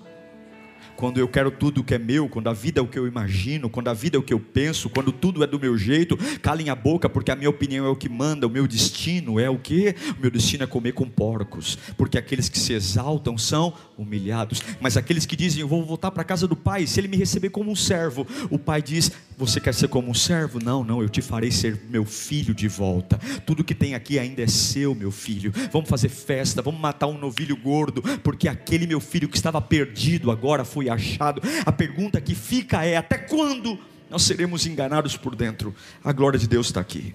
quando 0.99 1.17
eu 1.17 1.29
quero 1.29 1.49
tudo 1.49 1.81
que 1.81 1.95
é 1.95 1.97
meu, 1.97 2.27
quando 2.27 2.49
a 2.49 2.53
vida 2.53 2.81
é 2.81 2.83
o 2.83 2.87
que 2.87 2.99
eu 2.99 3.07
imagino, 3.07 3.69
quando 3.69 3.87
a 3.87 3.93
vida 3.93 4.17
é 4.17 4.19
o 4.19 4.21
que 4.21 4.33
eu 4.33 4.39
penso, 4.39 4.89
quando 4.89 5.13
tudo 5.13 5.41
é 5.41 5.47
do 5.47 5.57
meu 5.57 5.77
jeito, 5.77 6.17
calem 6.41 6.69
a 6.69 6.75
boca, 6.75 7.07
porque 7.07 7.31
a 7.31 7.37
minha 7.37 7.49
opinião 7.49 7.85
é 7.85 7.87
o 7.87 7.95
que 7.95 8.09
manda, 8.09 8.45
o 8.45 8.49
meu 8.49 8.67
destino 8.67 9.39
é 9.39 9.49
o 9.49 9.57
que? 9.57 9.95
O 10.17 10.21
meu 10.21 10.29
destino 10.29 10.65
é 10.65 10.67
comer 10.67 10.91
com 10.91 11.09
porcos, 11.09 11.77
porque 11.95 12.17
aqueles 12.17 12.49
que 12.49 12.59
se 12.59 12.73
exaltam 12.73 13.37
são 13.37 13.73
humilhados, 13.99 14.61
mas 14.79 14.97
aqueles 14.97 15.25
que 15.25 15.35
dizem, 15.35 15.61
eu 15.61 15.67
vou 15.67 15.83
voltar 15.83 16.11
para 16.11 16.21
a 16.21 16.25
casa 16.25 16.47
do 16.47 16.55
pai, 16.55 16.87
se 16.87 16.99
ele 16.99 17.07
me 17.07 17.17
receber 17.17 17.49
como 17.49 17.71
um 17.71 17.75
servo, 17.75 18.25
o 18.49 18.57
pai 18.57 18.81
diz, 18.81 19.11
você 19.37 19.59
quer 19.59 19.73
ser 19.73 19.87
como 19.89 20.09
um 20.09 20.13
servo? 20.13 20.59
Não, 20.63 20.83
não, 20.83 21.01
eu 21.01 21.09
te 21.09 21.21
farei 21.21 21.51
ser 21.51 21.81
meu 21.89 22.05
filho 22.05 22.53
de 22.53 22.67
volta, 22.67 23.19
tudo 23.45 23.63
que 23.63 23.75
tem 23.75 23.95
aqui 23.95 24.17
ainda 24.17 24.41
é 24.41 24.47
seu, 24.47 24.95
meu 24.95 25.11
filho, 25.11 25.53
vamos 25.71 25.89
fazer 25.89 26.09
festa, 26.09 26.61
vamos 26.61 26.79
matar 26.79 27.07
um 27.07 27.17
novilho 27.17 27.55
gordo, 27.55 28.01
porque 28.23 28.47
aquele 28.47 28.87
meu 28.87 28.99
filho 28.99 29.27
que 29.27 29.37
estava 29.37 29.61
perdido 29.61 30.31
agora 30.31 30.63
foi 30.63 30.89
achado. 30.89 31.41
A 31.65 31.71
pergunta 31.71 32.21
que 32.21 32.35
fica 32.35 32.83
é: 32.85 32.97
até 32.97 33.17
quando 33.17 33.77
nós 34.09 34.23
seremos 34.23 34.65
enganados 34.65 35.15
por 35.15 35.35
dentro? 35.35 35.75
A 36.03 36.11
glória 36.11 36.39
de 36.39 36.47
Deus 36.47 36.67
está 36.67 36.79
aqui. 36.79 37.13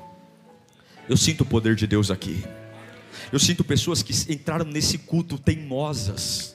Eu 1.08 1.16
sinto 1.16 1.42
o 1.42 1.46
poder 1.46 1.74
de 1.74 1.86
Deus 1.86 2.10
aqui. 2.10 2.44
Eu 3.32 3.38
sinto 3.38 3.64
pessoas 3.64 4.02
que 4.02 4.12
entraram 4.32 4.64
nesse 4.64 4.98
culto 4.98 5.38
teimosas. 5.38 6.53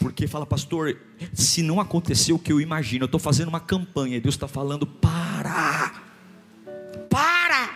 Porque 0.00 0.26
fala, 0.26 0.46
pastor, 0.46 0.98
se 1.32 1.62
não 1.62 1.78
aconteceu 1.78 2.36
o 2.36 2.38
que 2.38 2.52
eu 2.52 2.60
imagino, 2.60 3.04
eu 3.04 3.06
estou 3.06 3.20
fazendo 3.20 3.48
uma 3.48 3.60
campanha 3.60 4.16
e 4.16 4.20
Deus 4.20 4.34
está 4.34 4.48
falando: 4.48 4.86
para, 4.86 6.02
para, 7.08 7.70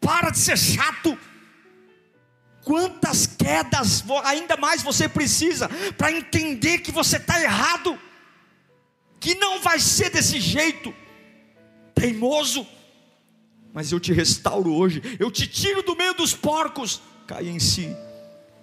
para 0.00 0.30
de 0.30 0.38
ser 0.38 0.58
chato, 0.58 1.16
Quantas 2.68 3.26
quedas 3.26 4.04
ainda 4.24 4.54
mais 4.58 4.82
você 4.82 5.08
precisa 5.08 5.70
para 5.96 6.12
entender 6.12 6.80
que 6.80 6.92
você 6.92 7.16
está 7.16 7.42
errado, 7.42 7.98
que 9.18 9.34
não 9.36 9.62
vai 9.62 9.78
ser 9.78 10.10
desse 10.10 10.38
jeito, 10.38 10.94
teimoso, 11.94 12.66
mas 13.72 13.90
eu 13.90 13.98
te 13.98 14.12
restauro 14.12 14.74
hoje, 14.74 15.00
eu 15.18 15.30
te 15.30 15.46
tiro 15.46 15.82
do 15.82 15.96
meio 15.96 16.12
dos 16.12 16.34
porcos, 16.34 17.00
cai 17.26 17.48
em 17.48 17.58
si, 17.58 17.88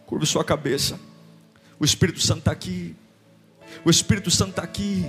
curva 0.05 0.23
sua 0.27 0.43
cabeça, 0.43 0.99
o 1.79 1.85
Espírito 1.85 2.21
Santo 2.21 2.39
está 2.39 2.51
aqui, 2.51 2.95
o 3.83 3.89
Espírito 3.89 4.31
Santo 4.31 4.51
está 4.51 4.63
aqui, 4.63 5.05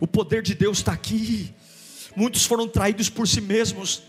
o 0.00 0.06
poder 0.06 0.42
de 0.42 0.54
Deus 0.54 0.78
está 0.78 0.92
aqui. 0.92 1.54
Muitos 2.14 2.44
foram 2.44 2.68
traídos 2.68 3.08
por 3.08 3.26
si 3.26 3.40
mesmos, 3.40 4.02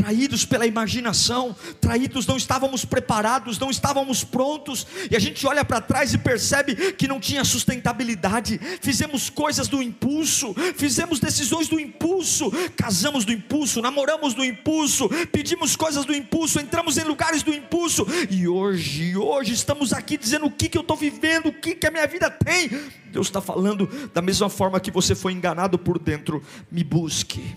traídos 0.00 0.46
pela 0.46 0.66
imaginação, 0.66 1.54
traídos, 1.78 2.26
não 2.26 2.38
estávamos 2.38 2.86
preparados, 2.86 3.58
não 3.58 3.70
estávamos 3.70 4.24
prontos, 4.24 4.86
e 5.10 5.14
a 5.14 5.18
gente 5.18 5.46
olha 5.46 5.62
para 5.62 5.80
trás 5.80 6.14
e 6.14 6.18
percebe 6.18 6.92
que 6.92 7.06
não 7.06 7.20
tinha 7.20 7.44
sustentabilidade, 7.44 8.58
fizemos 8.80 9.28
coisas 9.28 9.68
do 9.68 9.82
impulso, 9.82 10.54
fizemos 10.74 11.20
decisões 11.20 11.68
do 11.68 11.78
impulso, 11.78 12.50
casamos 12.74 13.26
do 13.26 13.32
impulso, 13.32 13.82
namoramos 13.82 14.32
do 14.32 14.42
impulso, 14.42 15.06
pedimos 15.30 15.76
coisas 15.76 16.06
do 16.06 16.14
impulso, 16.14 16.58
entramos 16.58 16.96
em 16.96 17.04
lugares 17.04 17.42
do 17.42 17.52
impulso, 17.52 18.06
e 18.30 18.48
hoje, 18.48 19.14
hoje 19.16 19.52
estamos 19.52 19.92
aqui 19.92 20.16
dizendo 20.16 20.46
o 20.46 20.50
que, 20.50 20.70
que 20.70 20.78
eu 20.78 20.82
estou 20.82 20.96
vivendo, 20.96 21.48
o 21.48 21.52
que, 21.52 21.74
que 21.74 21.86
a 21.86 21.90
minha 21.90 22.06
vida 22.06 22.30
tem. 22.30 22.70
Deus 23.12 23.26
está 23.26 23.42
falando 23.42 23.86
da 24.14 24.22
mesma 24.22 24.48
forma 24.48 24.80
que 24.80 24.90
você 24.90 25.14
foi 25.14 25.34
enganado 25.34 25.78
por 25.78 25.98
dentro, 25.98 26.42
me 26.70 26.82
busque 26.82 27.54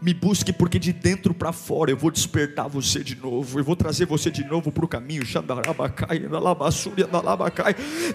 me 0.00 0.14
busque, 0.14 0.52
porque 0.52 0.78
de 0.78 0.92
dentro 0.92 1.34
para 1.34 1.52
fora 1.52 1.90
eu 1.90 1.96
vou 1.96 2.10
despertar 2.10 2.68
você 2.68 3.02
de 3.02 3.16
novo. 3.16 3.58
Eu 3.58 3.64
vou 3.64 3.76
trazer 3.76 4.06
você 4.06 4.30
de 4.30 4.44
novo 4.44 4.70
para 4.70 4.84
o 4.84 4.88
caminho. 4.88 5.22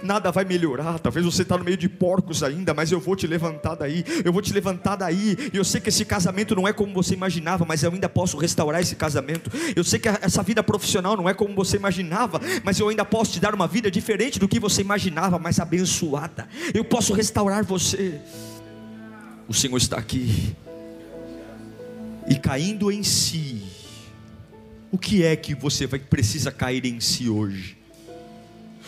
Nada 0.02 0.30
vai 0.30 0.44
melhorar. 0.44 0.98
Talvez 0.98 1.24
você 1.24 1.42
está 1.42 1.58
no 1.58 1.64
meio 1.64 1.76
de 1.76 1.88
porcos 1.88 2.42
ainda, 2.42 2.72
mas 2.72 2.90
eu 2.90 3.00
vou 3.00 3.14
te 3.14 3.26
levantar 3.26 3.74
daí. 3.74 4.04
Eu 4.24 4.32
vou 4.32 4.40
te 4.40 4.52
levantar 4.52 4.96
daí. 4.96 5.36
E 5.52 5.56
eu 5.56 5.64
sei 5.64 5.80
que 5.80 5.88
esse 5.88 6.04
casamento 6.04 6.54
não 6.54 6.66
é 6.66 6.72
como 6.72 6.92
você 6.94 7.14
imaginava, 7.14 7.64
mas 7.64 7.82
eu 7.82 7.92
ainda 7.92 8.08
posso 8.08 8.36
restaurar 8.36 8.80
esse 8.80 8.96
casamento. 8.96 9.50
Eu 9.76 9.84
sei 9.84 9.98
que 9.98 10.08
essa 10.08 10.42
vida 10.42 10.62
profissional 10.62 11.16
não 11.16 11.28
é 11.28 11.34
como 11.34 11.54
você 11.54 11.76
imaginava, 11.76 12.40
mas 12.62 12.78
eu 12.78 12.88
ainda 12.88 13.04
posso 13.04 13.32
te 13.32 13.40
dar 13.40 13.54
uma 13.54 13.66
vida 13.66 13.90
diferente 13.90 14.38
do 14.38 14.48
que 14.48 14.58
você 14.58 14.80
imaginava, 14.80 15.38
mais 15.38 15.60
abençoada. 15.60 16.48
Eu 16.72 16.84
posso 16.84 17.12
restaurar 17.12 17.64
você. 17.64 18.20
O 19.46 19.52
Senhor 19.52 19.76
está 19.76 19.98
aqui 19.98 20.56
e 22.28 22.36
caindo 22.36 22.90
em 22.90 23.02
si, 23.02 23.62
o 24.90 24.98
que 24.98 25.24
é 25.24 25.36
que 25.36 25.54
você 25.54 25.86
vai 25.86 25.98
precisa 25.98 26.50
cair 26.50 26.84
em 26.84 27.00
si 27.00 27.28
hoje? 27.28 27.76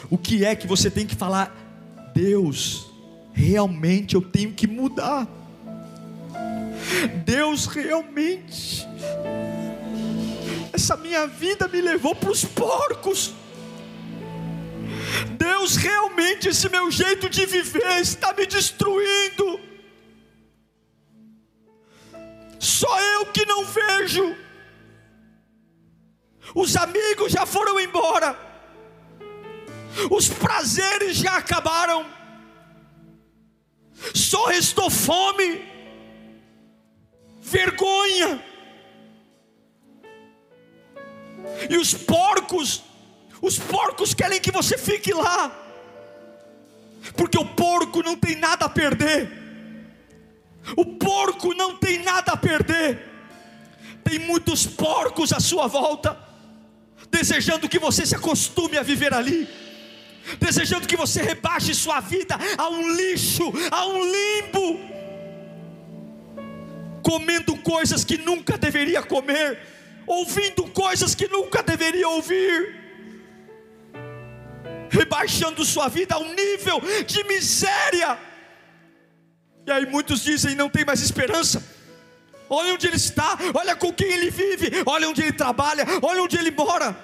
O 0.08 0.16
que 0.16 0.44
é 0.44 0.54
que 0.54 0.66
você 0.66 0.90
tem 0.90 1.06
que 1.06 1.14
falar? 1.14 1.54
Deus, 2.14 2.86
realmente 3.32 4.14
eu 4.14 4.22
tenho 4.22 4.52
que 4.52 4.66
mudar. 4.66 5.28
Deus, 7.24 7.66
realmente, 7.66 8.86
essa 10.72 10.96
minha 10.96 11.26
vida 11.26 11.66
me 11.68 11.80
levou 11.80 12.14
para 12.14 12.30
os 12.30 12.44
porcos. 12.44 13.34
Deus, 15.36 15.76
realmente, 15.76 16.48
esse 16.48 16.68
meu 16.68 16.90
jeito 16.90 17.28
de 17.28 17.44
viver 17.46 18.00
está 18.00 18.32
me 18.32 18.46
destruindo. 18.46 19.65
Só 22.58 23.00
eu 23.00 23.26
que 23.26 23.44
não 23.46 23.64
vejo. 23.64 24.36
Os 26.54 26.76
amigos 26.76 27.32
já 27.32 27.44
foram 27.44 27.78
embora. 27.80 28.38
Os 30.10 30.28
prazeres 30.28 31.16
já 31.16 31.36
acabaram. 31.36 32.06
Só 34.14 34.46
restou 34.46 34.90
fome, 34.90 35.64
vergonha. 37.40 38.44
E 41.70 41.76
os 41.78 41.94
porcos, 41.94 42.82
os 43.40 43.58
porcos 43.58 44.12
querem 44.12 44.40
que 44.40 44.50
você 44.50 44.76
fique 44.76 45.12
lá, 45.12 45.50
porque 47.16 47.38
o 47.38 47.44
porco 47.44 48.02
não 48.02 48.16
tem 48.16 48.36
nada 48.36 48.66
a 48.66 48.68
perder. 48.68 49.45
O 50.74 50.84
porco 50.96 51.54
não 51.54 51.76
tem 51.76 52.02
nada 52.02 52.32
a 52.32 52.36
perder. 52.36 53.06
Tem 54.02 54.18
muitos 54.18 54.66
porcos 54.66 55.32
à 55.32 55.40
sua 55.40 55.66
volta, 55.66 56.16
desejando 57.10 57.68
que 57.68 57.78
você 57.78 58.06
se 58.06 58.14
acostume 58.14 58.78
a 58.78 58.82
viver 58.82 59.12
ali, 59.12 59.48
desejando 60.38 60.86
que 60.86 60.96
você 60.96 61.20
rebaixe 61.22 61.74
sua 61.74 62.00
vida 62.00 62.36
a 62.56 62.68
um 62.68 62.94
lixo, 62.94 63.52
a 63.70 63.86
um 63.86 64.00
limbo, 64.04 64.80
comendo 67.02 67.56
coisas 67.58 68.04
que 68.04 68.16
nunca 68.16 68.56
deveria 68.56 69.02
comer, 69.02 69.60
ouvindo 70.06 70.64
coisas 70.68 71.14
que 71.14 71.26
nunca 71.28 71.62
deveria 71.62 72.08
ouvir 72.08 72.86
rebaixando 74.88 75.64
sua 75.64 75.88
vida 75.88 76.14
a 76.14 76.18
um 76.18 76.32
nível 76.34 76.80
de 77.06 77.24
miséria 77.24 78.18
e 79.66 79.70
aí 79.70 79.84
muitos 79.86 80.22
dizem: 80.22 80.54
não 80.54 80.70
tem 80.70 80.84
mais 80.84 81.00
esperança. 81.00 81.62
Olha 82.48 82.74
onde 82.74 82.86
ele 82.86 82.96
está, 82.96 83.36
olha 83.54 83.74
com 83.74 83.92
quem 83.92 84.06
ele 84.06 84.30
vive, 84.30 84.70
olha 84.86 85.08
onde 85.08 85.20
ele 85.20 85.32
trabalha, 85.32 85.84
olha 86.00 86.22
onde 86.22 86.38
ele 86.38 86.52
mora. 86.52 86.96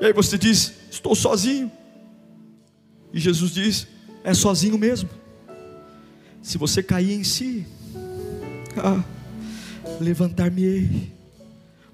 E 0.00 0.06
aí 0.06 0.12
você 0.12 0.36
diz: 0.36 0.74
Estou 0.90 1.14
sozinho. 1.14 1.72
E 3.12 3.18
Jesus 3.18 3.52
diz: 3.52 3.86
É 4.22 4.34
sozinho 4.34 4.76
mesmo. 4.76 5.08
Se 6.42 6.58
você 6.58 6.82
cair 6.82 7.12
em 7.12 7.24
si, 7.24 7.66
ah, 8.76 9.02
levantar-me-ei. 10.00 11.12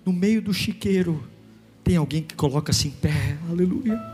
No 0.04 0.12
meio 0.12 0.42
do 0.42 0.52
chiqueiro, 0.52 1.26
tem 1.82 1.96
alguém 1.96 2.22
que 2.22 2.34
coloca-se 2.34 2.88
em 2.88 2.90
pé, 2.90 3.38
aleluia. 3.48 4.13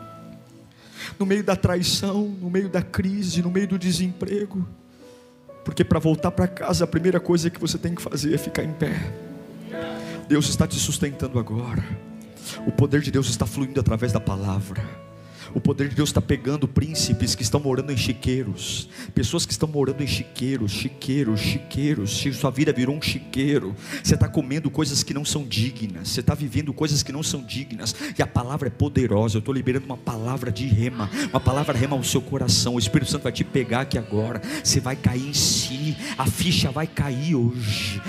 No 1.19 1.27
meio 1.27 1.43
da 1.43 1.57
traição, 1.57 2.29
no 2.41 2.51
meio 2.51 2.69
da 2.69 2.83
crise, 2.83 3.43
no 3.43 3.51
meio 3.51 3.69
do 3.69 3.79
desemprego. 3.79 4.67
Porque 5.65 5.85
para 5.85 5.99
voltar 5.99 6.31
para 6.31 6.49
casa, 6.49 6.85
a 6.85 6.87
primeira 6.87 7.21
coisa 7.21 7.51
que 7.51 7.61
você 7.61 7.79
tem 7.79 7.95
que 7.95 8.03
fazer 8.03 8.35
é 8.35 8.39
ficar 8.39 8.65
em 8.65 8.73
pé. 8.73 8.95
Deus 10.29 10.49
está 10.49 10.67
te 10.67 10.77
sustentando 10.77 11.39
agora. 11.39 11.85
O 12.67 12.73
poder 12.73 13.01
de 13.01 13.11
Deus 13.11 13.29
está 13.29 13.47
fluindo 13.47 13.79
através 13.81 14.13
da 14.13 14.21
palavra. 14.21 14.83
O 15.55 15.61
poder 15.61 15.89
de 15.89 15.97
Deus 15.97 16.11
está 16.11 16.21
pegando 16.21 16.69
príncipes 16.69 17.35
que 17.35 17.43
estão 17.43 17.61
morando 17.61 17.93
em 17.93 17.97
chiqueiros, 17.97 18.89
pessoas 19.15 19.45
que 19.45 19.53
estão 19.53 19.69
morando 19.69 20.03
em 20.03 20.07
chiqueiros, 20.07 20.71
chiqueiros, 20.71 21.41
chiqueiros. 21.41 22.11
Sua 22.35 22.51
vida 22.51 22.73
virou 22.73 22.97
um 22.97 23.03
chiqueiro. 23.03 23.75
Você 24.03 24.15
está 24.15 24.29
comendo 24.29 24.71
coisas 24.71 25.03
que 25.03 25.13
não 25.13 25.25
são 25.25 25.45
dignas, 25.45 26.09
você 26.09 26.21
está 26.21 26.35
vivendo 26.35 26.73
coisas 26.73 27.03
que 27.03 27.11
não 27.11 27.23
são 27.23 27.43
dignas. 27.43 27.95
E 28.17 28.23
a 28.23 28.27
palavra 28.27 28.69
é 28.69 28.71
poderosa. 28.71 29.37
Eu 29.37 29.41
estou 29.41 29.55
liberando 29.55 29.87
uma 29.87 29.97
palavra 29.97 30.53
de 30.53 30.67
rema, 30.67 31.11
uma 31.31 31.41
palavra 31.41 31.77
rema 31.77 31.97
ao 31.97 32.05
seu 32.05 32.21
coração. 32.21 32.75
O 32.75 32.79
Espírito 32.79 33.11
Santo 33.11 33.23
vai 33.23 33.33
te 33.33 33.43
pegar 33.43 33.81
aqui 33.83 33.99
agora. 33.99 34.41
Você 34.63 34.79
vai 34.79 34.95
cair 34.95 35.29
em 35.29 35.35
si, 35.35 35.97
a 36.17 36.27
ficha 36.27 36.71
vai 36.71 36.87
cair 36.87 37.35
hoje. 37.35 38.01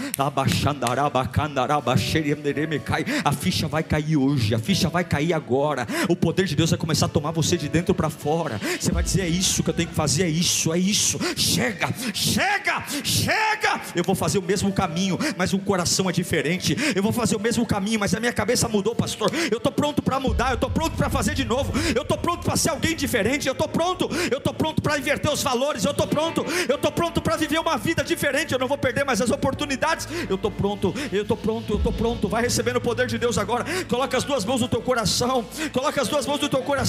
A 3.24 3.32
ficha 3.32 3.68
vai 3.68 3.84
cair 3.84 4.18
hoje, 4.18 4.54
a 4.54 4.60
ficha 4.60 4.90
vai 4.90 5.04
cair 5.04 5.34
agora. 5.34 5.88
O 6.08 6.16
poder 6.16 6.46
de 6.46 6.56
Deus 6.56 6.70
vai 6.70 6.80
começar 6.80 7.08
a 7.08 7.10
tomar 7.10 7.31
transformar 7.32 7.42
você 7.42 7.58
de 7.58 7.70
dentro 7.70 7.96
para 7.96 8.10
fora. 8.10 8.60
Você 8.80 8.92
vai 8.92 9.02
dizer: 9.02 9.22
é 9.22 9.28
isso 9.28 9.64
que 9.64 9.70
eu 9.70 9.74
tenho 9.74 9.90
que 9.90 9.96
fazer, 9.96 10.24
é 10.24 10.30
isso, 10.30 10.72
é 10.74 10.78
isso. 10.78 11.20
Chega, 11.36 11.90
chega, 12.14 12.84
chega. 13.04 13.82
Eu 13.96 14.04
vou 14.04 14.14
fazer 14.14 14.38
o 14.38 14.42
mesmo 14.42 14.72
caminho, 14.72 15.18
mas 15.38 15.54
o 15.54 15.60
coração 15.60 16.10
é 16.10 16.14
diferente. 16.14 16.76
Eu 16.96 17.02
vou 17.02 17.12
fazer 17.12 17.36
o 17.36 17.40
mesmo 17.40 17.66
caminho, 17.66 18.00
mas 18.00 18.14
a 18.14 18.20
minha 18.20 18.34
cabeça 18.34 18.68
mudou, 18.68 18.94
pastor. 18.94 19.32
Eu 19.50 19.58
estou 19.58 19.72
pronto 19.72 20.02
para 20.02 20.20
mudar, 20.20 20.50
eu 20.52 20.56
estou 20.56 20.70
pronto 20.70 20.96
para 20.96 21.10
fazer 21.10 21.34
de 21.34 21.46
novo. 21.46 21.72
Eu 21.96 22.04
estou 22.04 22.18
pronto 22.18 22.44
para 22.44 22.56
ser 22.56 22.70
alguém 22.70 22.96
diferente. 22.96 23.48
Eu 23.48 23.54
estou 23.54 23.68
pronto, 23.68 24.10
eu 24.30 24.38
estou 24.38 24.54
pronto 24.54 24.82
para 24.82 24.98
inverter 24.98 25.32
os 25.32 25.42
valores. 25.42 25.86
Eu 25.86 25.92
estou 25.92 26.08
pronto, 26.08 26.46
eu 26.68 26.76
estou 26.76 26.92
pronto 26.92 27.22
para 27.22 27.38
viver 27.38 27.60
uma 27.60 27.78
vida 27.78 28.04
diferente. 28.04 28.54
Eu 28.54 28.60
não 28.60 28.68
vou 28.68 28.78
perder 28.78 29.06
mais 29.06 29.22
as 29.22 29.32
oportunidades. 29.32 30.08
Eu 30.30 30.36
estou 30.36 30.52
pronto, 30.52 30.94
eu 31.12 31.22
estou 31.22 31.38
pronto, 31.38 31.74
eu 31.74 31.78
estou 31.78 31.94
pronto. 31.94 32.28
Vai 32.28 32.44
recebendo 32.44 32.78
o 32.78 32.82
poder 32.82 33.08
de 33.08 33.18
Deus 33.18 33.38
agora. 33.38 33.66
Coloca 33.88 34.18
as 34.18 34.24
duas 34.24 34.44
mãos 34.44 34.62
no 34.62 34.68
teu 34.68 34.82
coração. 34.82 35.46
Coloca 35.72 36.02
as 36.02 36.08
duas 36.08 36.26
mãos 36.26 36.40
no 36.40 36.50
teu 36.50 36.62
coração 36.62 36.82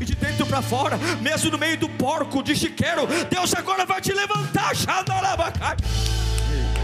e 0.00 0.04
de 0.04 0.14
dentro 0.14 0.46
para 0.46 0.62
fora, 0.62 0.96
mesmo 1.20 1.50
no 1.50 1.58
meio 1.58 1.76
do 1.78 1.88
porco, 1.88 2.42
de 2.42 2.54
chiqueiro, 2.54 3.06
Deus 3.30 3.54
agora 3.54 3.84
vai 3.84 4.00
te 4.00 4.12
levantar, 4.12 4.74
Xandalabacai. 4.74 5.76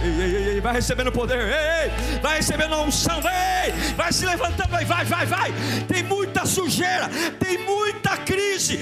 Ei, 0.05 0.20
ei, 0.20 0.48
ei, 0.55 0.61
vai 0.61 0.72
recebendo 0.72 1.12
poder, 1.12 1.38
ei, 1.38 2.18
vai 2.20 2.38
recebendo 2.38 2.76
unção, 2.82 3.20
ei, 3.20 3.72
vai 3.94 4.12
se 4.12 4.26
levantando, 4.26 4.68
vai, 4.70 4.84
vai, 4.84 5.05
vai, 5.05 5.26
vai. 5.26 5.53
Tem 5.86 6.03
muita 6.03 6.44
sujeira, 6.44 7.09
tem 7.38 7.59
muita 7.59 8.16
crise, 8.16 8.76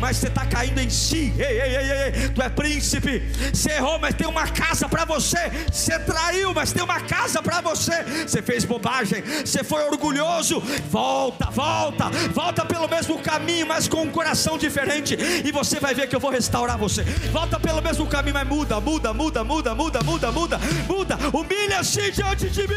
mas 0.00 0.16
você 0.16 0.28
está 0.28 0.46
caindo 0.46 0.80
em 0.80 0.90
si. 0.90 1.32
Ei, 1.38 1.60
ei, 1.60 1.76
ei, 1.76 1.90
ei, 1.90 2.28
tu 2.30 2.42
é 2.42 2.48
príncipe. 2.48 3.20
Você 3.52 3.72
errou, 3.72 3.98
mas 3.98 4.14
tem 4.14 4.26
uma 4.26 4.46
casa 4.46 4.88
para 4.88 5.04
você. 5.04 5.38
Você 5.70 5.98
traiu, 6.00 6.52
mas 6.54 6.72
tem 6.72 6.82
uma 6.82 7.00
casa 7.00 7.42
para 7.42 7.60
você. 7.60 8.02
Você 8.26 8.42
fez 8.42 8.64
bobagem, 8.64 9.22
você 9.22 9.62
foi 9.62 9.84
orgulhoso. 9.84 10.60
Volta, 10.90 11.50
volta, 11.50 12.10
volta 12.32 12.64
pelo 12.64 12.88
mesmo 12.88 13.18
caminho, 13.20 13.66
mas 13.66 13.88
com 13.88 14.02
um 14.02 14.10
coração 14.10 14.56
diferente. 14.56 15.16
E 15.44 15.52
você 15.52 15.78
vai 15.78 15.94
ver 15.94 16.08
que 16.08 16.16
eu 16.16 16.20
vou 16.20 16.30
restaurar 16.30 16.78
você. 16.78 17.02
Volta 17.32 17.58
pelo 17.58 17.82
mesmo 17.82 18.06
caminho, 18.06 18.34
mas 18.34 18.48
muda, 18.48 18.80
muda, 18.80 19.12
muda, 19.12 19.44
muda, 19.44 19.74
muda, 19.74 20.02
muda, 20.02 20.32
muda, 20.32 20.60
muda. 20.88 21.18
Humilha-se 21.32 22.10
diante 22.10 22.48
de 22.48 22.66
mim. 22.66 22.74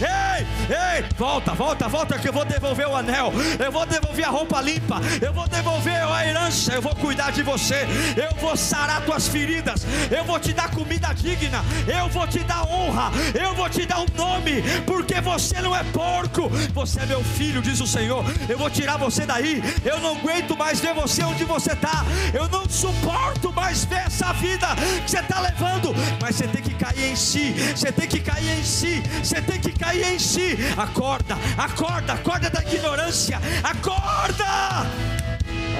Ei, 0.00 0.46
ei, 0.68 1.04
volta, 1.16 1.52
volta, 1.52 1.88
volta, 1.88 2.18
que 2.18 2.28
eu 2.28 2.32
vou 2.32 2.44
devolver 2.44 2.88
o 2.88 2.96
anel. 2.96 3.32
Eu 3.58 3.70
vou 3.70 3.86
devolver 3.86 4.24
a 4.24 4.30
roupa 4.30 4.60
limpa. 4.60 5.00
Eu 5.20 5.32
vou 5.32 5.46
devolver 5.48 5.83
a 5.90 6.26
herança, 6.26 6.72
eu 6.72 6.82
vou 6.82 6.94
cuidar 6.94 7.30
de 7.30 7.42
você, 7.42 7.86
eu 8.16 8.34
vou 8.40 8.56
sarar 8.56 9.04
tuas 9.04 9.28
feridas, 9.28 9.86
eu 10.10 10.24
vou 10.24 10.38
te 10.38 10.52
dar 10.52 10.70
comida 10.70 11.12
digna, 11.12 11.64
eu 11.86 12.08
vou 12.08 12.26
te 12.26 12.40
dar 12.40 12.64
honra, 12.66 13.10
eu 13.34 13.54
vou 13.54 13.68
te 13.68 13.84
dar 13.86 14.00
um 14.00 14.06
nome, 14.16 14.62
porque 14.86 15.20
você 15.20 15.60
não 15.60 15.74
é 15.74 15.82
porco, 15.84 16.48
você 16.72 17.00
é 17.00 17.06
meu 17.06 17.22
filho, 17.22 17.62
diz 17.62 17.80
o 17.80 17.86
Senhor. 17.86 18.24
Eu 18.48 18.58
vou 18.58 18.70
tirar 18.70 18.96
você 18.96 19.26
daí, 19.26 19.62
eu 19.84 20.00
não 20.00 20.16
aguento 20.16 20.56
mais 20.56 20.80
ver 20.80 20.94
você 20.94 21.22
onde 21.22 21.44
você 21.44 21.72
está, 21.72 22.04
eu 22.32 22.48
não 22.48 22.68
suporto 22.68 23.52
mais 23.52 23.84
ver 23.84 24.06
essa 24.06 24.32
vida 24.34 24.68
que 25.04 25.10
você 25.10 25.20
está 25.20 25.40
levando. 25.40 25.94
Mas 26.20 26.36
você 26.36 26.46
tem 26.48 26.62
que 26.62 26.74
cair 26.74 27.12
em 27.12 27.16
si, 27.16 27.54
você 27.74 27.92
tem 27.92 28.08
que 28.08 28.20
cair 28.20 28.58
em 28.58 28.64
si, 28.64 29.02
você 29.22 29.40
tem 29.40 29.60
que 29.60 29.72
cair 29.72 30.14
em 30.14 30.18
si. 30.18 30.56
Acorda, 30.76 31.36
acorda, 31.56 32.14
acorda 32.14 32.50
da 32.50 32.62
ignorância, 32.62 33.40
acorda! 33.62 35.23